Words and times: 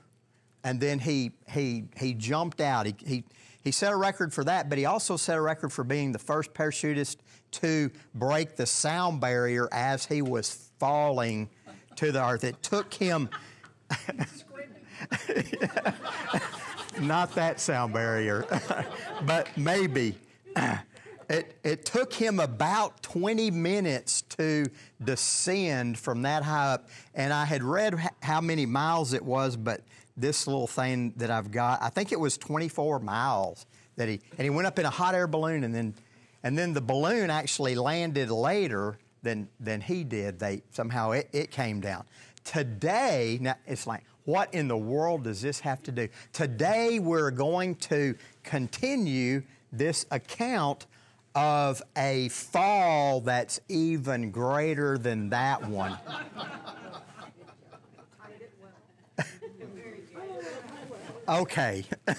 and 0.62 0.80
then 0.80 0.98
he, 0.98 1.32
he, 1.48 1.84
he 1.96 2.14
jumped 2.14 2.60
out. 2.60 2.86
He, 2.86 2.94
he, 3.04 3.24
he 3.62 3.70
set 3.70 3.92
a 3.92 3.96
record 3.96 4.32
for 4.32 4.44
that, 4.44 4.68
but 4.68 4.78
he 4.78 4.84
also 4.84 5.16
set 5.16 5.36
a 5.36 5.40
record 5.40 5.72
for 5.72 5.84
being 5.84 6.12
the 6.12 6.18
first 6.18 6.54
parachutist 6.54 7.16
to 7.52 7.90
break 8.14 8.56
the 8.56 8.66
sound 8.66 9.20
barrier 9.20 9.68
as 9.72 10.06
he 10.06 10.22
was 10.22 10.70
falling 10.78 11.50
to 11.96 12.12
the 12.12 12.24
earth. 12.24 12.44
It 12.44 12.62
took 12.62 12.94
him. 12.94 13.28
not 17.00 17.34
that 17.34 17.60
sound 17.60 17.92
barrier, 17.92 18.46
but 19.26 19.48
maybe. 19.56 20.16
It, 21.28 21.58
it 21.64 21.84
took 21.84 22.12
him 22.12 22.38
about 22.38 23.02
20 23.02 23.50
minutes 23.50 24.22
to 24.36 24.66
descend 25.02 25.98
from 25.98 26.22
that 26.22 26.42
high 26.42 26.74
up. 26.74 26.88
And 27.14 27.32
I 27.32 27.44
had 27.44 27.62
read 27.62 27.96
how 28.22 28.40
many 28.40 28.66
miles 28.66 29.12
it 29.12 29.24
was, 29.24 29.56
but 29.56 29.82
this 30.16 30.46
little 30.46 30.66
thing 30.66 31.14
that 31.16 31.30
I've 31.30 31.50
got, 31.50 31.82
I 31.82 31.88
think 31.88 32.12
it 32.12 32.20
was 32.20 32.36
24 32.38 33.00
miles 33.00 33.66
that 33.96 34.08
he, 34.08 34.20
and 34.38 34.42
he 34.42 34.50
went 34.50 34.66
up 34.66 34.78
in 34.78 34.86
a 34.86 34.90
hot 34.90 35.14
air 35.14 35.26
balloon 35.26 35.64
and 35.64 35.74
then, 35.74 35.94
and 36.42 36.58
then 36.58 36.72
the 36.72 36.80
balloon 36.80 37.30
actually 37.30 37.74
landed 37.74 38.30
later 38.30 38.98
than, 39.22 39.48
than 39.58 39.80
he 39.80 40.04
did. 40.04 40.38
They, 40.38 40.62
somehow 40.72 41.12
it, 41.12 41.28
it 41.32 41.50
came 41.50 41.80
down. 41.80 42.04
Today, 42.44 43.38
now 43.40 43.56
it's 43.66 43.86
like, 43.86 44.04
what 44.24 44.52
in 44.54 44.68
the 44.68 44.76
world 44.76 45.24
does 45.24 45.42
this 45.42 45.60
have 45.60 45.82
to 45.84 45.92
do? 45.92 46.08
Today, 46.32 46.98
we're 46.98 47.30
going 47.30 47.74
to 47.76 48.14
continue 48.42 49.42
this 49.72 50.06
account 50.10 50.86
of 51.34 51.82
a 51.96 52.28
fall 52.28 53.20
that's 53.20 53.60
even 53.68 54.30
greater 54.30 54.96
than 54.96 55.28
that 55.30 55.68
one. 55.68 55.98
okay. 61.28 61.84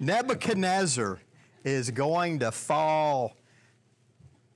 Nebuchadnezzar 0.00 1.20
is 1.64 1.90
going 1.90 2.38
to 2.40 2.52
fall, 2.52 3.34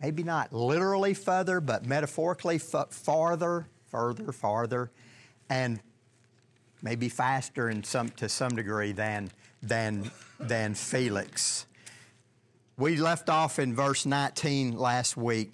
maybe 0.01 0.23
not 0.23 0.53
literally 0.53 1.15
further, 1.15 1.61
but 1.61 1.87
metaphorically 1.87 2.57
f- 2.57 2.91
farther, 2.91 3.67
further, 3.91 4.31
farther. 4.33 4.93
And 5.49 5.81
maybe 6.83 7.09
faster 7.09 7.71
in 7.71 7.85
some, 7.85 8.11
to 8.11 8.29
some 8.29 8.55
degree 8.55 8.93
than, 8.93 9.31
than, 9.63 10.11
than 10.39 10.75
Felix. 10.75 11.67
We 12.77 12.97
left 12.97 13.29
off 13.29 13.59
in 13.59 13.75
verse 13.75 14.05
19 14.05 14.77
last 14.77 15.17
week. 15.17 15.53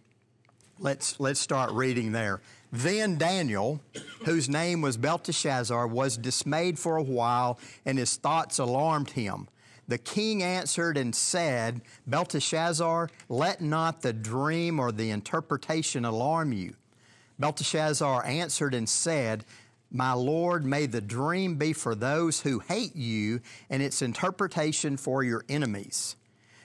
Let's, 0.78 1.20
let's 1.20 1.40
start 1.40 1.72
reading 1.72 2.12
there. 2.12 2.40
Then 2.70 3.18
Daniel, 3.18 3.80
whose 4.24 4.48
name 4.48 4.80
was 4.80 4.96
Belteshazzar, 4.96 5.86
was 5.86 6.16
dismayed 6.16 6.78
for 6.78 6.96
a 6.96 7.02
while, 7.02 7.58
and 7.84 7.98
his 7.98 8.16
thoughts 8.16 8.58
alarmed 8.58 9.10
him. 9.10 9.48
The 9.88 9.98
king 9.98 10.42
answered 10.42 10.98
and 10.98 11.14
said, 11.14 11.80
Belteshazzar, 12.06 13.08
let 13.30 13.62
not 13.62 14.02
the 14.02 14.12
dream 14.12 14.78
or 14.78 14.92
the 14.92 15.10
interpretation 15.10 16.04
alarm 16.04 16.52
you. 16.52 16.74
Belteshazzar 17.38 18.24
answered 18.26 18.74
and 18.74 18.88
said, 18.88 19.44
my 19.90 20.12
Lord, 20.12 20.64
may 20.64 20.86
the 20.86 21.00
dream 21.00 21.56
be 21.56 21.72
for 21.72 21.94
those 21.94 22.40
who 22.40 22.58
hate 22.58 22.94
you 22.94 23.40
and 23.70 23.82
its 23.82 24.02
interpretation 24.02 24.96
for 24.96 25.22
your 25.22 25.44
enemies. 25.48 26.16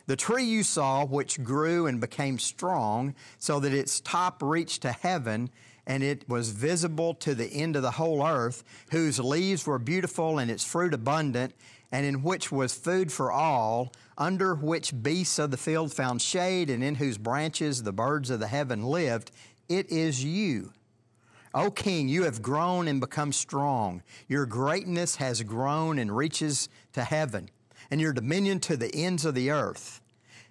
The 0.06 0.18
tree 0.18 0.44
you 0.44 0.64
saw, 0.64 1.06
which 1.06 1.44
grew 1.44 1.88
and 1.88 2.02
became 2.02 2.38
strong, 2.38 3.16
so 3.40 3.62
that 3.62 3.74
its 3.74 4.02
top 4.02 4.44
reached 4.44 4.82
to 4.82 4.92
heaven, 4.92 5.50
and 5.88 6.04
it 6.04 6.28
was 6.28 6.50
visible 6.50 7.14
to 7.16 7.34
the 7.34 7.48
end 7.48 7.78
of 7.78 7.82
the 7.82 7.92
whole 7.92 8.26
earth, 8.26 8.66
whose 8.92 9.20
leaves 9.20 9.66
were 9.66 9.80
beautiful 9.80 10.40
and 10.40 10.52
its 10.52 10.66
fruit 10.66 10.94
abundant, 10.94 11.54
and 11.94 12.06
in 12.06 12.24
which 12.24 12.52
was 12.52 12.74
food 12.74 13.14
for 13.14 13.32
all, 13.32 13.94
under 14.18 14.56
which 14.56 15.02
beasts 15.02 15.40
of 15.40 15.52
the 15.52 15.58
field 15.58 15.94
found 15.94 16.22
shade, 16.22 16.70
and 16.70 16.84
in 16.84 16.96
whose 16.96 17.18
branches 17.18 17.84
the 17.84 17.94
birds 17.94 18.30
of 18.30 18.42
the 18.42 18.48
heaven 18.48 18.84
lived, 18.84 19.32
it 19.70 19.90
is 19.90 20.26
you 20.26 20.74
O 21.56 21.69
King, 21.69 22.09
you 22.09 22.24
have 22.24 22.41
grown 22.41 22.88
and 22.88 23.00
become 23.00 23.31
strong. 23.31 24.02
Your 24.28 24.46
greatness 24.46 25.18
has 25.18 25.44
grown 25.44 26.00
and 26.00 26.16
reaches 26.16 26.68
to 26.94 27.03
heaven, 27.03 27.50
and 27.91 28.02
your 28.02 28.14
dominion 28.14 28.59
to 28.62 28.75
the 28.75 28.94
ends 28.96 29.24
of 29.24 29.36
the 29.36 29.52
earth. 29.52 30.02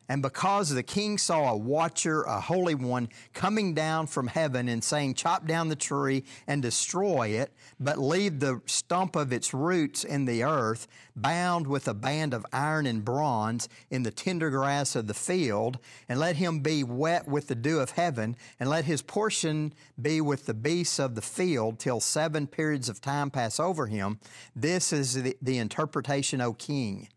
And 0.09 0.21
because 0.21 0.71
the 0.71 0.83
king 0.83 1.17
saw 1.17 1.51
a 1.51 1.57
watcher, 1.57 2.23
a 2.23 2.41
holy 2.41 2.75
one, 2.75 3.09
coming 3.33 3.73
down 3.73 4.07
from 4.07 4.27
heaven 4.27 4.69
and 4.69 4.83
saying, 4.83 5.15
Chop 5.15 5.47
down 5.47 5.69
the 5.69 5.77
tree 5.77 6.25
and 6.47 6.61
destroy 6.61 7.29
it, 7.29 7.53
but 7.79 7.99
leave 7.99 8.41
the 8.41 8.61
stump 8.67 9.17
of 9.17 9.33
its 9.33 9.55
roots 9.55 10.05
in 10.05 10.25
the 10.25 10.43
earth, 10.43 10.89
bound 11.15 11.67
with 11.67 11.87
a 11.87 11.95
band 11.95 12.35
of 12.35 12.45
iron 12.53 12.87
and 12.87 13.05
bronze 13.05 13.69
in 13.91 14.03
the 14.03 14.11
tender 14.11 14.51
grass 14.51 14.97
of 14.97 15.07
the 15.07 15.15
field, 15.15 15.79
and 16.09 16.19
let 16.19 16.37
him 16.37 16.61
be 16.61 16.83
wet 16.83 17.29
with 17.29 17.47
the 17.47 17.55
dew 17.55 17.79
of 17.79 17.93
heaven, 17.93 18.37
and 18.59 18.69
let 18.69 18.85
his 18.85 19.03
portion 19.03 19.73
be 20.01 20.21
with 20.21 20.47
the 20.47 20.55
beasts 20.55 20.99
of 20.99 21.15
the 21.15 21.23
field 21.23 21.79
till 21.79 22.01
seven 22.01 22.47
periods 22.47 22.89
of 22.89 23.01
time 23.01 23.31
pass 23.31 23.61
over 23.61 23.87
him. 23.87 24.19
This 24.57 24.93
is 24.93 25.15
the, 25.15 25.37
the 25.41 25.59
interpretation, 25.59 26.41
O 26.41 26.53
king. 26.53 27.09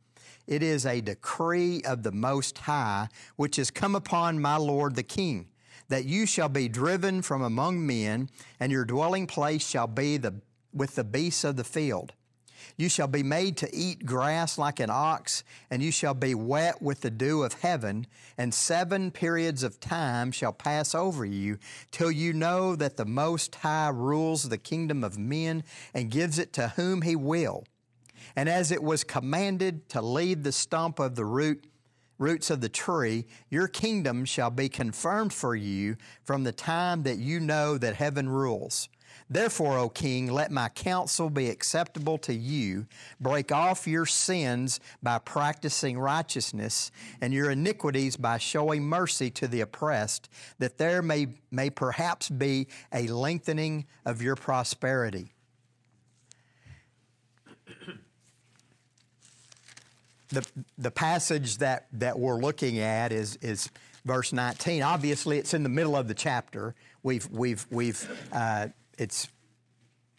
It 0.47 0.62
is 0.62 0.86
a 0.86 1.01
decree 1.01 1.81
of 1.83 2.03
the 2.03 2.12
Most 2.12 2.59
High, 2.59 3.07
which 3.36 3.56
has 3.56 3.71
come 3.71 3.95
upon 3.95 4.42
my 4.42 4.57
Lord 4.57 4.95
the 4.95 5.03
King, 5.03 5.47
that 5.89 6.06
you 6.06 6.27
shall 6.27 6.50
be 6.50 6.68
driven 6.68 7.24
from 7.24 7.42
among 7.42 7.86
men, 7.86 8.30
and 8.59 8.71
your 8.71 8.86
dwelling 8.86 9.25
place 9.25 9.68
shall 9.68 9.88
be 9.88 10.18
the, 10.18 10.36
with 10.71 10.95
the 10.95 11.03
beasts 11.03 11.44
of 11.44 11.56
the 11.56 11.63
field. 11.63 12.13
You 12.77 12.89
shall 12.89 13.07
be 13.07 13.24
made 13.24 13.57
to 13.57 13.75
eat 13.75 14.06
grass 14.06 14.57
like 14.57 14.80
an 14.80 14.89
ox, 14.92 15.44
and 15.71 15.81
you 15.81 15.92
shall 15.92 16.13
be 16.13 16.36
wet 16.36 16.80
with 16.80 17.01
the 17.01 17.12
dew 17.12 17.41
of 17.44 17.53
heaven, 17.53 18.06
and 18.38 18.53
seven 18.53 19.09
periods 19.09 19.63
of 19.63 19.80
time 19.80 20.31
shall 20.31 20.53
pass 20.53 20.94
over 20.94 21.25
you, 21.25 21.57
till 21.89 22.12
you 22.12 22.33
know 22.33 22.75
that 22.75 22.98
the 22.98 23.06
Most 23.06 23.56
High 23.56 23.89
rules 23.89 24.50
the 24.50 24.57
kingdom 24.59 25.03
of 25.03 25.18
men 25.18 25.63
and 25.94 26.12
gives 26.12 26.38
it 26.38 26.53
to 26.53 26.69
whom 26.69 27.01
he 27.01 27.15
will 27.15 27.65
And 28.36 28.50
as 28.50 28.72
it 28.72 28.84
was 28.84 29.04
commanded 29.04 29.88
to 29.90 30.02
leave 30.02 30.44
the 30.44 30.52
stump 30.52 31.00
of 31.00 31.16
the 31.16 31.26
root 31.26 31.66
roots 32.18 32.50
of 32.50 32.62
the 32.62 32.70
tree, 32.70 33.26
your 33.50 33.68
kingdom 33.68 34.24
shall 34.26 34.50
be 34.50 34.70
confirmed 34.70 35.34
for 35.34 35.56
you 35.56 35.98
from 36.24 36.44
the 36.44 36.52
time 36.52 37.04
that 37.04 37.18
you 37.18 37.40
know 37.40 37.78
that 37.78 37.96
heaven 37.96 38.30
rules. 38.30 38.88
Therefore, 39.30 39.78
O 39.80 39.90
king, 39.90 40.32
let 40.32 40.52
my 40.52 40.70
counsel 40.70 41.30
be 41.30 41.50
acceptable 41.50 42.18
to 42.20 42.34
you. 42.34 42.86
Break 43.20 43.52
off 43.52 43.88
your 43.88 44.06
sins 44.06 44.80
by 45.02 45.18
practicing 45.20 45.98
righteousness, 45.98 46.92
and 47.22 47.34
your 47.34 47.50
iniquities 47.50 48.18
by 48.18 48.38
showing 48.38 48.84
mercy 48.84 49.32
to 49.32 49.48
the 49.48 49.62
oppressed, 49.62 50.30
that 50.60 50.78
there 50.78 51.02
may, 51.02 51.28
may 51.50 51.70
perhaps 51.70 52.30
be 52.30 52.68
a 52.94 53.08
lengthening 53.08 53.86
of 54.06 54.22
your 54.22 54.36
prosperity. 54.36 55.35
The, 60.36 60.46
the 60.78 60.92
passage 60.92 61.58
that, 61.58 61.88
that 61.94 62.20
we're 62.20 62.38
looking 62.38 62.80
at 62.80 63.12
is, 63.12 63.38
is 63.38 63.70
verse 64.04 64.34
19. 64.34 64.84
Obviously, 64.84 65.38
it's 65.38 65.54
in 65.54 65.64
the 65.64 65.70
middle 65.70 65.96
of 65.96 66.08
the 66.08 66.14
chapter. 66.14 66.76
We've, 67.04 67.28
we've, 67.32 67.66
we've, 67.72 68.28
uh, 68.32 68.68
it's, 68.98 69.30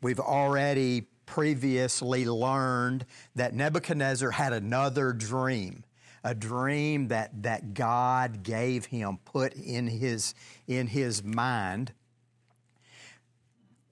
we've 0.02 0.20
already 0.20 1.06
previously 1.26 2.24
learned 2.24 3.04
that 3.34 3.54
Nebuchadnezzar 3.54 4.30
had 4.30 4.52
another 4.52 5.12
dream, 5.12 5.84
a 6.24 6.34
dream 6.34 7.08
that, 7.08 7.42
that 7.42 7.74
God 7.74 8.42
gave 8.42 8.86
him, 8.86 9.18
put 9.24 9.52
in 9.54 9.86
his, 9.86 10.34
in 10.66 10.86
his 10.86 11.22
mind. 11.22 11.92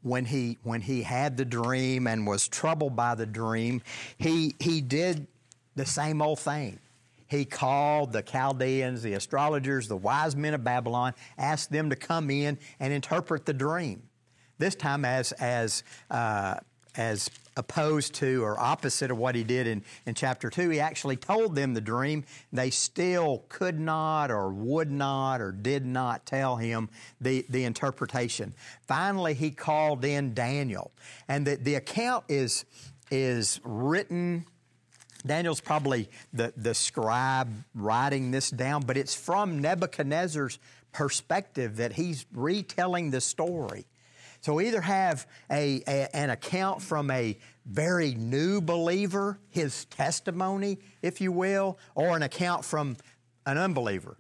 When 0.02 0.26
he, 0.26 0.58
when 0.62 0.82
he 0.82 1.02
had 1.02 1.38
the 1.38 1.46
dream 1.46 2.06
and 2.06 2.26
was 2.26 2.46
troubled 2.46 2.94
by 2.94 3.14
the 3.14 3.24
dream, 3.24 3.80
he, 4.18 4.54
he 4.60 4.82
did 4.82 5.26
the 5.76 5.86
same 5.86 6.22
old 6.22 6.38
thing. 6.38 6.78
He 7.26 7.44
called 7.44 8.12
the 8.12 8.22
Chaldeans, 8.22 9.02
the 9.02 9.14
astrologers, 9.14 9.88
the 9.88 9.96
wise 9.96 10.36
men 10.36 10.54
of 10.54 10.62
Babylon, 10.62 11.14
asked 11.38 11.70
them 11.70 11.90
to 11.90 11.96
come 11.96 12.30
in 12.30 12.58
and 12.78 12.92
interpret 12.92 13.46
the 13.46 13.54
dream. 13.54 14.02
This 14.58 14.74
time, 14.74 15.04
as, 15.04 15.32
as, 15.32 15.82
uh, 16.10 16.56
as 16.96 17.28
opposed 17.56 18.14
to 18.14 18.42
or 18.42 18.58
opposite 18.58 19.10
of 19.10 19.18
what 19.18 19.34
he 19.34 19.42
did 19.42 19.66
in, 19.66 19.82
in 20.06 20.14
chapter 20.14 20.50
2, 20.50 20.70
he 20.70 20.80
actually 20.80 21.16
told 21.16 21.56
them 21.56 21.74
the 21.74 21.80
dream. 21.80 22.24
They 22.52 22.70
still 22.70 23.44
could 23.48 23.80
not 23.80 24.30
or 24.30 24.50
would 24.50 24.90
not 24.90 25.40
or 25.40 25.50
did 25.50 25.84
not 25.84 26.26
tell 26.26 26.56
him 26.56 26.88
the, 27.20 27.44
the 27.48 27.64
interpretation. 27.64 28.54
Finally, 28.86 29.34
he 29.34 29.50
called 29.50 30.04
in 30.04 30.34
Daniel. 30.34 30.92
And 31.26 31.46
the, 31.46 31.56
the 31.56 31.74
account 31.76 32.24
is, 32.28 32.64
is 33.10 33.60
written 33.64 34.46
Daniel's 35.26 35.60
probably 35.60 36.08
the, 36.32 36.52
the 36.56 36.74
scribe 36.74 37.52
writing 37.74 38.30
this 38.30 38.50
down, 38.50 38.82
but 38.82 38.96
it's 38.96 39.14
from 39.14 39.60
Nebuchadnezzar's 39.60 40.58
perspective 40.92 41.76
that 41.76 41.94
he's 41.94 42.26
retelling 42.32 43.10
the 43.10 43.20
story. 43.20 43.86
So 44.40 44.60
either 44.60 44.82
have 44.82 45.26
a, 45.50 45.82
a, 45.88 46.14
an 46.14 46.28
account 46.28 46.82
from 46.82 47.10
a 47.10 47.38
very 47.64 48.14
new 48.14 48.60
believer, 48.60 49.38
his 49.48 49.86
testimony, 49.86 50.78
if 51.00 51.22
you 51.22 51.32
will, 51.32 51.78
or 51.94 52.14
an 52.14 52.22
account 52.22 52.64
from 52.64 52.98
an 53.46 53.56
unbeliever. 53.56 54.18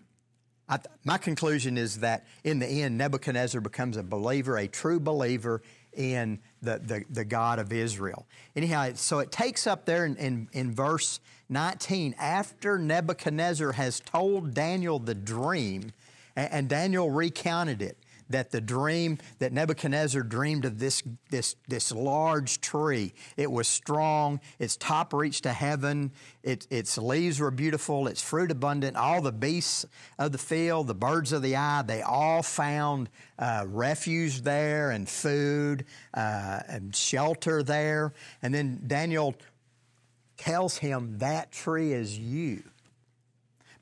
Th- 0.70 0.80
my 1.04 1.18
conclusion 1.18 1.76
is 1.76 1.98
that 1.98 2.24
in 2.42 2.58
the 2.58 2.66
end, 2.66 2.96
Nebuchadnezzar 2.96 3.60
becomes 3.60 3.98
a 3.98 4.02
believer, 4.02 4.56
a 4.56 4.66
true 4.66 4.98
believer 4.98 5.60
in 5.92 6.40
the, 6.64 6.80
the, 6.82 7.04
the 7.10 7.24
God 7.24 7.58
of 7.58 7.72
Israel. 7.72 8.26
Anyhow, 8.56 8.90
so 8.94 9.18
it 9.18 9.30
takes 9.30 9.66
up 9.66 9.84
there 9.84 10.04
in, 10.04 10.16
in, 10.16 10.48
in 10.52 10.74
verse 10.74 11.20
19, 11.48 12.14
after 12.18 12.78
Nebuchadnezzar 12.78 13.72
has 13.72 14.00
told 14.00 14.54
Daniel 14.54 14.98
the 14.98 15.14
dream, 15.14 15.92
and, 16.36 16.52
and 16.52 16.68
Daniel 16.68 17.10
recounted 17.10 17.82
it 17.82 17.98
that 18.34 18.50
the 18.50 18.60
dream 18.60 19.16
that 19.38 19.52
Nebuchadnezzar 19.52 20.24
dreamed 20.24 20.64
of 20.64 20.80
this, 20.80 21.04
this, 21.30 21.54
this 21.68 21.92
large 21.92 22.60
tree. 22.60 23.14
It 23.36 23.48
was 23.48 23.68
strong, 23.68 24.40
its 24.58 24.76
top 24.76 25.12
reached 25.12 25.44
to 25.44 25.52
heaven, 25.52 26.10
it, 26.42 26.66
its 26.68 26.98
leaves 26.98 27.38
were 27.38 27.52
beautiful, 27.52 28.08
its 28.08 28.20
fruit 28.20 28.50
abundant. 28.50 28.96
All 28.96 29.22
the 29.22 29.30
beasts 29.30 29.86
of 30.18 30.32
the 30.32 30.38
field, 30.38 30.88
the 30.88 30.96
birds 30.96 31.32
of 31.32 31.42
the 31.42 31.54
eye, 31.54 31.82
they 31.82 32.02
all 32.02 32.42
found 32.42 33.08
uh, 33.38 33.66
refuge 33.68 34.42
there 34.42 34.90
and 34.90 35.08
food 35.08 35.84
uh, 36.12 36.58
and 36.66 36.94
shelter 36.94 37.62
there. 37.62 38.14
And 38.42 38.52
then 38.52 38.82
Daniel 38.84 39.36
tells 40.36 40.76
him, 40.78 41.18
That 41.18 41.52
tree 41.52 41.92
is 41.92 42.18
you. 42.18 42.64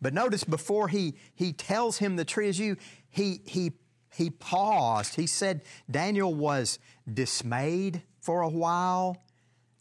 But 0.02 0.12
notice 0.12 0.44
before 0.44 0.88
he, 0.88 1.14
he 1.34 1.54
tells 1.54 1.96
him 1.96 2.16
the 2.16 2.26
tree 2.26 2.48
is 2.48 2.58
you, 2.58 2.76
he, 3.08 3.40
he 3.46 3.72
he 4.14 4.30
paused. 4.30 5.14
He 5.16 5.26
said 5.26 5.62
Daniel 5.90 6.34
was 6.34 6.78
dismayed 7.12 8.02
for 8.20 8.42
a 8.42 8.48
while, 8.48 9.22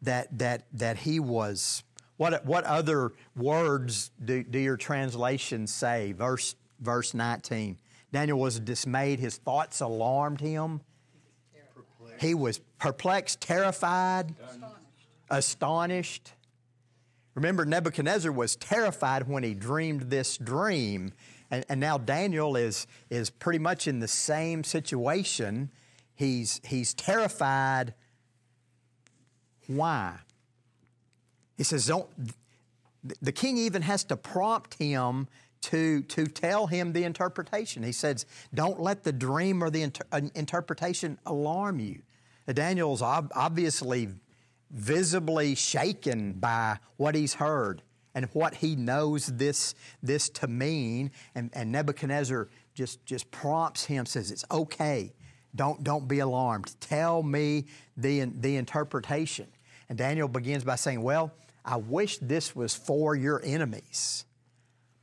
that, 0.01 0.37
that, 0.39 0.65
that 0.73 0.97
he 0.97 1.19
was. 1.19 1.83
What, 2.17 2.45
what 2.45 2.63
other 2.65 3.11
words 3.35 4.11
do, 4.23 4.43
do 4.43 4.59
your 4.59 4.77
translations 4.77 5.73
say? 5.73 6.11
Verse, 6.11 6.55
verse 6.79 7.13
19. 7.13 7.77
Daniel 8.11 8.39
was 8.39 8.59
dismayed. 8.59 9.19
His 9.19 9.37
thoughts 9.37 9.81
alarmed 9.81 10.41
him. 10.41 10.81
He 12.19 12.35
was 12.35 12.59
perplexed, 12.77 13.41
terrified, 13.41 14.35
astonished. 14.43 14.77
astonished. 15.29 16.33
Remember, 17.33 17.65
Nebuchadnezzar 17.65 18.31
was 18.31 18.55
terrified 18.55 19.27
when 19.27 19.41
he 19.41 19.55
dreamed 19.55 20.03
this 20.03 20.37
dream. 20.37 21.13
And, 21.51 21.65
and 21.69 21.79
now 21.79 21.97
Daniel 21.97 22.55
is, 22.55 22.87
is 23.09 23.29
pretty 23.29 23.59
much 23.59 23.87
in 23.87 23.99
the 23.99 24.07
same 24.07 24.63
situation. 24.63 25.69
He's, 26.15 26.61
he's 26.63 26.93
terrified. 26.93 27.93
Why? 29.67 30.15
He 31.57 31.63
says, 31.63 31.85
don't, 31.85 32.07
the 33.21 33.31
king 33.31 33.57
even 33.57 33.81
has 33.83 34.03
to 34.05 34.17
prompt 34.17 34.75
him 34.75 35.27
to, 35.61 36.01
to 36.03 36.25
tell 36.25 36.67
him 36.67 36.93
the 36.93 37.03
interpretation. 37.03 37.83
He 37.83 37.91
says, 37.91 38.25
Don't 38.53 38.79
let 38.79 39.03
the 39.03 39.11
dream 39.11 39.63
or 39.63 39.69
the 39.69 39.83
inter- 39.83 40.05
uh, 40.11 40.21
interpretation 40.33 41.19
alarm 41.25 41.79
you. 41.79 42.01
Daniel's 42.51 43.01
ob- 43.01 43.31
obviously 43.35 44.09
visibly 44.71 45.53
shaken 45.53 46.33
by 46.33 46.77
what 46.97 47.13
he's 47.13 47.35
heard 47.35 47.83
and 48.13 48.25
what 48.33 48.55
he 48.55 48.75
knows 48.75 49.27
this, 49.27 49.75
this 50.03 50.29
to 50.29 50.47
mean. 50.47 51.11
And, 51.35 51.49
and 51.53 51.71
Nebuchadnezzar 51.71 52.49
just, 52.73 53.05
just 53.05 53.29
prompts 53.31 53.85
him, 53.85 54.05
says, 54.05 54.31
It's 54.31 54.45
okay. 54.51 55.13
Don't, 55.55 55.83
don't 55.83 56.07
be 56.07 56.19
alarmed. 56.19 56.73
Tell 56.79 57.23
me 57.23 57.65
the, 57.97 58.23
the 58.25 58.55
interpretation. 58.55 59.47
And 59.89 59.97
Daniel 59.97 60.27
begins 60.27 60.63
by 60.63 60.75
saying, 60.75 61.01
Well, 61.01 61.31
I 61.63 61.77
wish 61.77 62.17
this 62.19 62.55
was 62.55 62.73
for 62.73 63.15
your 63.15 63.41
enemies, 63.43 64.25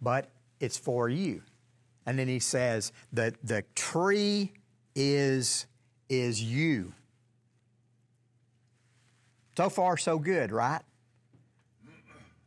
but 0.01 0.31
it's 0.61 0.79
for 0.79 1.09
you. 1.09 1.43
And 2.07 2.19
then 2.19 2.29
he 2.29 2.39
says, 2.39 2.93
The, 3.13 3.35
the 3.45 3.65
tree 3.75 4.53
is, 4.95 5.67
is 6.09 6.43
you. 6.43 6.93
So 9.57 9.69
far, 9.69 9.97
so 9.97 10.19
good, 10.19 10.53
right? 10.53 10.83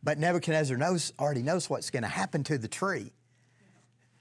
But 0.03 0.17
Nebuchadnezzar 0.17 0.77
knows, 0.77 1.13
already 1.19 1.43
knows 1.43 1.69
what's 1.69 1.89
going 1.89 2.03
to 2.03 2.09
happen 2.09 2.43
to 2.45 2.57
the 2.57 2.67
tree. 2.67 3.11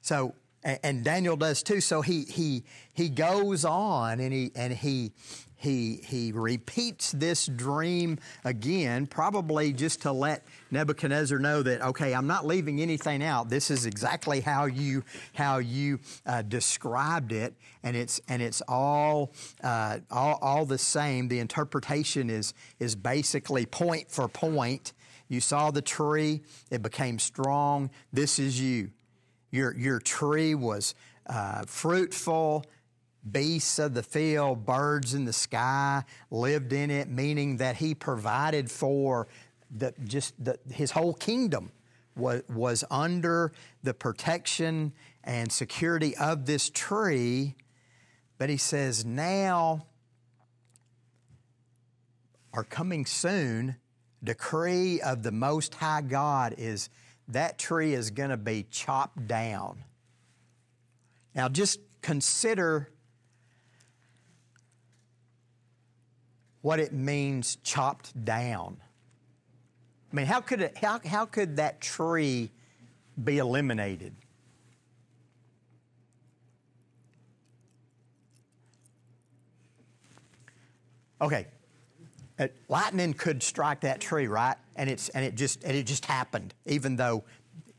So, 0.02 0.34
and, 0.62 1.02
Daniel 1.04 1.36
does 1.36 1.62
too. 1.62 1.80
So 1.80 2.02
he, 2.02 2.24
he, 2.24 2.64
he 2.92 3.08
goes 3.08 3.64
on 3.64 4.20
and 4.20 4.32
he, 4.32 4.50
and 4.54 4.72
he, 4.72 5.12
he, 5.56 6.00
he 6.04 6.32
repeats 6.32 7.12
this 7.12 7.46
dream 7.46 8.18
again, 8.44 9.06
probably 9.06 9.72
just 9.74 10.02
to 10.02 10.12
let 10.12 10.44
Nebuchadnezzar 10.70 11.38
know 11.38 11.62
that, 11.62 11.82
okay, 11.82 12.14
I'm 12.14 12.26
not 12.26 12.46
leaving 12.46 12.80
anything 12.80 13.22
out. 13.22 13.50
This 13.50 13.70
is 13.70 13.84
exactly 13.84 14.40
how 14.40 14.66
you, 14.66 15.04
how 15.34 15.58
you 15.58 16.00
uh, 16.24 16.42
described 16.42 17.32
it, 17.32 17.54
and 17.82 17.94
it's, 17.94 18.20
and 18.28 18.40
it's 18.40 18.62
all, 18.68 19.32
uh, 19.62 19.98
all, 20.10 20.38
all 20.40 20.64
the 20.64 20.78
same. 20.78 21.28
The 21.28 21.40
interpretation 21.40 22.30
is, 22.30 22.54
is 22.78 22.94
basically 22.94 23.66
point 23.66 24.10
for 24.10 24.28
point 24.28 24.94
you 25.30 25.40
saw 25.40 25.70
the 25.70 25.80
tree, 25.80 26.42
it 26.72 26.82
became 26.82 27.20
strong. 27.20 27.88
This 28.12 28.40
is 28.40 28.60
you. 28.60 28.90
Your, 29.52 29.72
your 29.76 30.00
tree 30.00 30.56
was 30.56 30.96
uh, 31.28 31.62
fruitful. 31.66 32.66
Beasts 33.30 33.78
of 33.78 33.94
the 33.94 34.02
field, 34.02 34.66
birds 34.66 35.14
in 35.14 35.26
the 35.26 35.32
sky 35.32 36.02
lived 36.32 36.72
in 36.72 36.90
it, 36.90 37.08
meaning 37.08 37.58
that 37.58 37.76
he 37.76 37.94
provided 37.94 38.68
for 38.68 39.28
the, 39.70 39.94
just 40.04 40.34
the, 40.42 40.58
his 40.68 40.90
whole 40.90 41.14
kingdom 41.14 41.70
was, 42.16 42.42
was 42.48 42.82
under 42.90 43.52
the 43.84 43.94
protection 43.94 44.92
and 45.22 45.52
security 45.52 46.16
of 46.16 46.46
this 46.46 46.70
tree. 46.70 47.54
But 48.36 48.50
he 48.50 48.56
says, 48.56 49.04
now 49.04 49.86
are 52.52 52.64
coming 52.64 53.06
soon 53.06 53.76
decree 54.22 55.00
of 55.00 55.22
the 55.22 55.32
Most 55.32 55.74
High 55.74 56.02
God 56.02 56.54
is 56.58 56.90
that 57.28 57.58
tree 57.58 57.94
is 57.94 58.10
going 58.10 58.30
to 58.30 58.36
be 58.36 58.66
chopped 58.70 59.26
down. 59.26 59.84
Now, 61.34 61.48
just 61.48 61.80
consider 62.02 62.88
what 66.62 66.80
it 66.80 66.92
means 66.92 67.56
chopped 67.62 68.24
down. 68.24 68.76
I 70.12 70.16
mean, 70.16 70.26
how 70.26 70.40
could, 70.40 70.60
it, 70.60 70.76
how, 70.76 71.00
how 71.04 71.24
could 71.24 71.56
that 71.56 71.80
tree 71.80 72.50
be 73.22 73.38
eliminated? 73.38 74.14
Okay, 81.22 81.46
lightning 82.68 83.12
could 83.12 83.42
strike 83.42 83.80
that 83.80 84.00
tree, 84.00 84.26
right? 84.26 84.56
And 84.76 84.88
it's 84.88 85.08
and 85.10 85.24
it 85.24 85.34
just 85.34 85.64
and 85.64 85.76
it 85.76 85.86
just 85.86 86.06
happened, 86.06 86.54
even 86.66 86.96
though, 86.96 87.24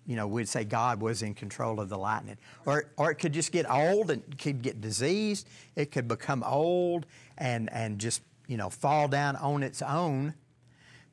you 0.05 0.15
know, 0.15 0.27
we'd 0.27 0.49
say 0.49 0.63
God 0.63 1.01
was 1.01 1.21
in 1.21 1.33
control 1.33 1.79
of 1.79 1.89
the 1.89 1.97
lightning. 1.97 2.37
Or 2.65 2.85
or 2.97 3.11
it 3.11 3.15
could 3.15 3.33
just 3.33 3.51
get 3.51 3.69
old 3.69 4.11
and 4.11 4.37
could 4.37 4.61
get 4.61 4.81
diseased. 4.81 5.47
It 5.75 5.91
could 5.91 6.07
become 6.07 6.43
old 6.43 7.05
and 7.37 7.71
and 7.71 7.99
just 7.99 8.21
you 8.47 8.57
know 8.57 8.69
fall 8.69 9.07
down 9.07 9.35
on 9.37 9.63
its 9.63 9.81
own. 9.81 10.33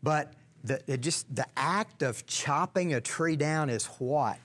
But 0.02 0.34
the 0.64 0.82
it 0.86 1.00
just 1.00 1.34
the 1.34 1.46
act 1.56 2.02
of 2.02 2.26
chopping 2.26 2.94
a 2.94 3.00
tree 3.00 3.36
down 3.36 3.70
is 3.70 3.86
what? 3.98 4.38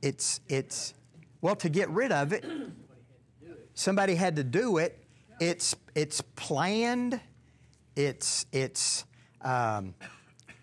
It's 0.00 0.40
it's 0.48 0.94
well 1.40 1.56
to 1.56 1.68
get 1.68 1.88
rid 1.90 2.10
of 2.10 2.32
it. 2.32 2.44
Somebody 3.74 4.14
had 4.14 4.36
to 4.36 4.44
do 4.44 4.78
it 4.78 5.01
it's 5.48 5.74
it's 5.94 6.20
planned. 6.20 7.20
It's 7.96 8.46
it's 8.52 9.04
um, 9.40 9.94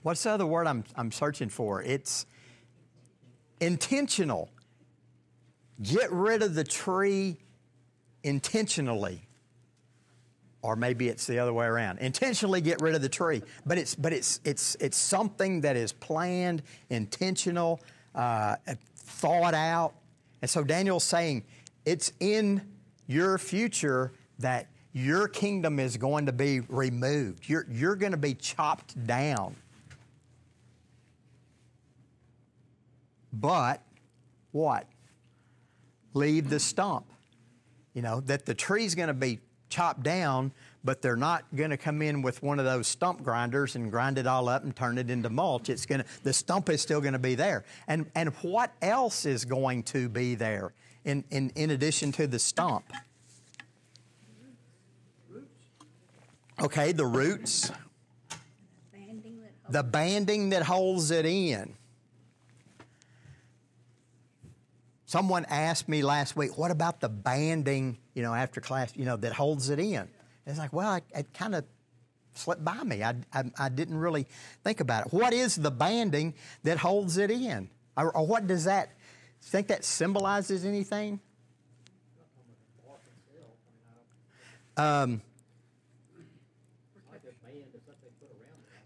what's 0.04 0.24
the 0.24 0.32
other 0.32 0.46
word 0.46 0.68
I'm 0.68 0.86
I'm 0.96 1.12
searching 1.12 1.50
for? 1.50 1.84
It's 1.84 2.26
intentional. 3.60 4.50
Get 5.82 6.12
rid 6.12 6.42
of 6.44 6.56
the 6.56 6.64
tree 6.64 7.38
intentionally. 8.24 9.26
Or 10.62 10.76
maybe 10.76 11.08
it's 11.08 11.26
the 11.26 11.40
other 11.40 11.54
way 11.54 11.66
around. 11.66 12.00
Intentionally 12.00 12.60
get 12.60 12.82
rid 12.82 12.94
of 12.94 13.02
the 13.02 13.10
tree, 13.10 13.42
but 13.66 13.78
it's 13.78 13.96
but 13.96 14.12
it's 14.12 14.40
it's 14.44 14.76
it's 14.80 14.98
something 14.98 15.62
that 15.62 15.76
is 15.78 15.94
planned, 15.94 16.64
intentional, 16.90 17.80
uh, 18.14 18.56
thought 18.96 19.54
out, 19.54 19.94
and 20.42 20.50
so 20.50 20.64
Daniel's 20.64 21.06
saying 21.06 21.46
it's 21.86 22.12
in 22.20 22.62
your 23.08 23.38
future 23.38 24.12
that 24.40 24.68
your 24.92 25.28
kingdom 25.28 25.80
is 25.80 25.98
going 25.98 26.26
to 26.26 26.32
be 26.32 26.62
removed. 26.62 27.48
You're, 27.48 27.66
you're 27.70 27.96
going 27.96 28.12
to 28.12 28.18
be 28.18 28.34
chopped 28.34 29.06
down. 29.06 29.56
But 33.32 33.82
what? 34.52 34.88
Leave 36.14 36.50
the 36.50 36.60
stump. 36.60 37.06
You 37.94 38.02
know, 38.02 38.22
that 38.22 38.46
the 38.46 38.56
tree's 38.56 38.96
going 38.96 39.08
to 39.08 39.14
be 39.14 39.40
chopped 39.70 40.04
down, 40.04 40.52
but 40.84 41.02
they're 41.02 41.16
not 41.16 41.44
going 41.56 41.70
to 41.70 41.78
come 41.78 42.02
in 42.02 42.22
with 42.22 42.42
one 42.42 42.58
of 42.58 42.66
those 42.66 42.88
stump 42.88 43.24
grinders 43.24 43.76
and 43.76 43.92
grind 43.92 44.18
it 44.18 44.26
all 44.26 44.50
up 44.50 44.64
and 44.64 44.76
turn 44.76 44.98
it 44.98 45.12
into 45.12 45.30
mulch. 45.30 45.70
It's 45.70 45.86
going 45.86 46.02
to, 46.02 46.08
the 46.24 46.34
stump 46.34 46.70
is 46.70 46.82
still 46.82 47.02
going 47.02 47.14
to 47.14 47.20
be 47.20 47.36
there. 47.36 47.64
And, 47.88 48.10
and 48.16 48.30
what 48.42 48.74
else 48.82 49.26
is 49.26 49.46
going 49.46 49.84
to 49.84 50.10
be 50.10 50.34
there 50.34 50.74
in, 51.06 51.24
in, 51.30 51.52
in 51.56 51.70
addition 51.72 52.12
to 52.14 52.26
the 52.26 52.40
stump? 52.40 52.92
Okay, 56.62 56.92
the 56.92 57.06
roots. 57.06 57.72
The 59.70 59.84
banding 59.84 60.50
that 60.50 60.64
holds 60.64 61.12
it 61.12 61.26
in. 61.26 61.76
Someone 65.06 65.46
asked 65.50 65.88
me 65.88 66.04
last 66.04 66.36
week, 66.36 66.58
what 66.58 66.70
about 66.70 67.00
the 67.00 67.10
banding, 67.10 67.98
you 68.14 68.22
know, 68.22 68.34
after 68.34 68.62
class, 68.62 68.92
you 68.96 69.06
know, 69.06 69.16
that 69.18 69.34
holds 69.34 69.70
it 69.70 69.80
in? 69.80 70.08
It's 70.46 70.60
like, 70.60 70.74
well, 70.74 70.96
it, 70.96 71.04
it 71.16 71.34
kind 71.34 71.56
of 71.56 71.64
slipped 72.34 72.64
by 72.64 72.84
me. 72.84 73.04
I, 73.04 73.16
I, 73.34 73.44
I, 73.58 73.70
didn't 73.70 73.98
really 73.98 74.28
think 74.64 74.82
about 74.82 75.08
it. 75.08 75.14
What 75.14 75.34
is 75.34 75.56
the 75.56 75.72
banding 75.72 76.36
that 76.64 76.78
holds 76.78 77.18
it 77.18 77.32
in? 77.32 77.70
Or, 77.98 78.16
or 78.16 78.28
what 78.28 78.48
does 78.48 78.66
that, 78.66 78.92
think 79.42 79.68
that 79.68 79.84
symbolizes 79.84 80.66
anything? 80.66 81.20
Um, 84.78 85.22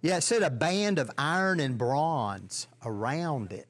Yeah, 0.04 0.18
it 0.18 0.22
said 0.22 0.44
a 0.44 0.50
band 0.50 1.00
of 1.00 1.10
iron 1.18 1.62
and 1.62 1.78
bronze 1.78 2.68
around 2.84 3.54
it. 3.54 3.70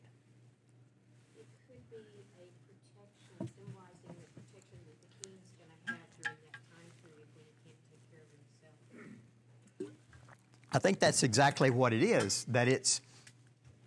I 10.71 10.79
think 10.79 10.97
that's 10.97 11.21
exactly 11.21 11.69
what 11.69 11.93
it 11.93 12.01
is, 12.01 12.45
that 12.45 12.67
it's 12.67 12.99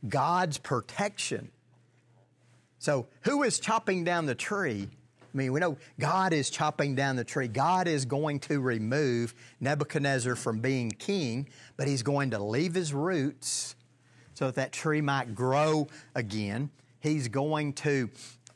God's 0.08 0.56
protection. 0.58 1.50
So, 2.78 3.08
who 3.22 3.42
is 3.42 3.58
chopping 3.58 4.04
down 4.04 4.26
the 4.26 4.36
tree? 4.36 4.88
I 5.36 5.38
mean, 5.38 5.52
we 5.52 5.60
know 5.60 5.76
God 6.00 6.32
is 6.32 6.48
chopping 6.48 6.94
down 6.94 7.16
the 7.16 7.24
tree. 7.24 7.46
God 7.46 7.86
is 7.86 8.06
going 8.06 8.40
to 8.40 8.58
remove 8.58 9.34
Nebuchadnezzar 9.60 10.34
from 10.34 10.60
being 10.60 10.90
king, 10.90 11.50
but 11.76 11.86
he's 11.86 12.02
going 12.02 12.30
to 12.30 12.38
leave 12.38 12.72
his 12.72 12.94
roots 12.94 13.76
so 14.32 14.46
that 14.46 14.54
that 14.54 14.72
tree 14.72 15.02
might 15.02 15.34
grow 15.34 15.88
again. 16.14 16.70
He's 17.00 17.28
going 17.28 17.74
to 17.74 18.08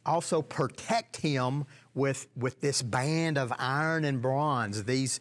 also 0.07 0.41
protect 0.41 1.19
him 1.19 1.67
with, 1.95 2.29
with 2.35 2.63
this 2.63 2.81
band 2.81 3.37
of 3.37 3.53
iron 3.59 4.07
and 4.07 4.23
bronze, 4.23 4.85
these, 4.85 5.21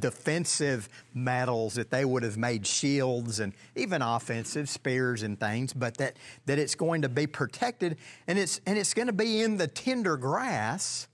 defensive 0.00 0.88
metals 1.14 1.74
that 1.74 1.90
they 1.90 2.04
would 2.04 2.22
have 2.22 2.36
made 2.36 2.66
shields 2.66 3.40
and 3.40 3.52
even 3.74 4.02
offensive 4.02 4.68
spears 4.68 5.22
and 5.22 5.38
things, 5.38 5.72
but 5.72 5.96
that, 5.98 6.16
that 6.46 6.58
it's 6.58 6.74
going 6.74 7.02
to 7.02 7.08
be 7.08 7.26
protected 7.26 7.96
and 8.26 8.38
it's, 8.38 8.60
and 8.66 8.78
it's 8.78 8.94
going 8.94 9.06
to 9.06 9.12
be 9.12 9.42
in 9.42 9.56
the 9.56 9.66
tender 9.66 10.16
grass 10.16 11.08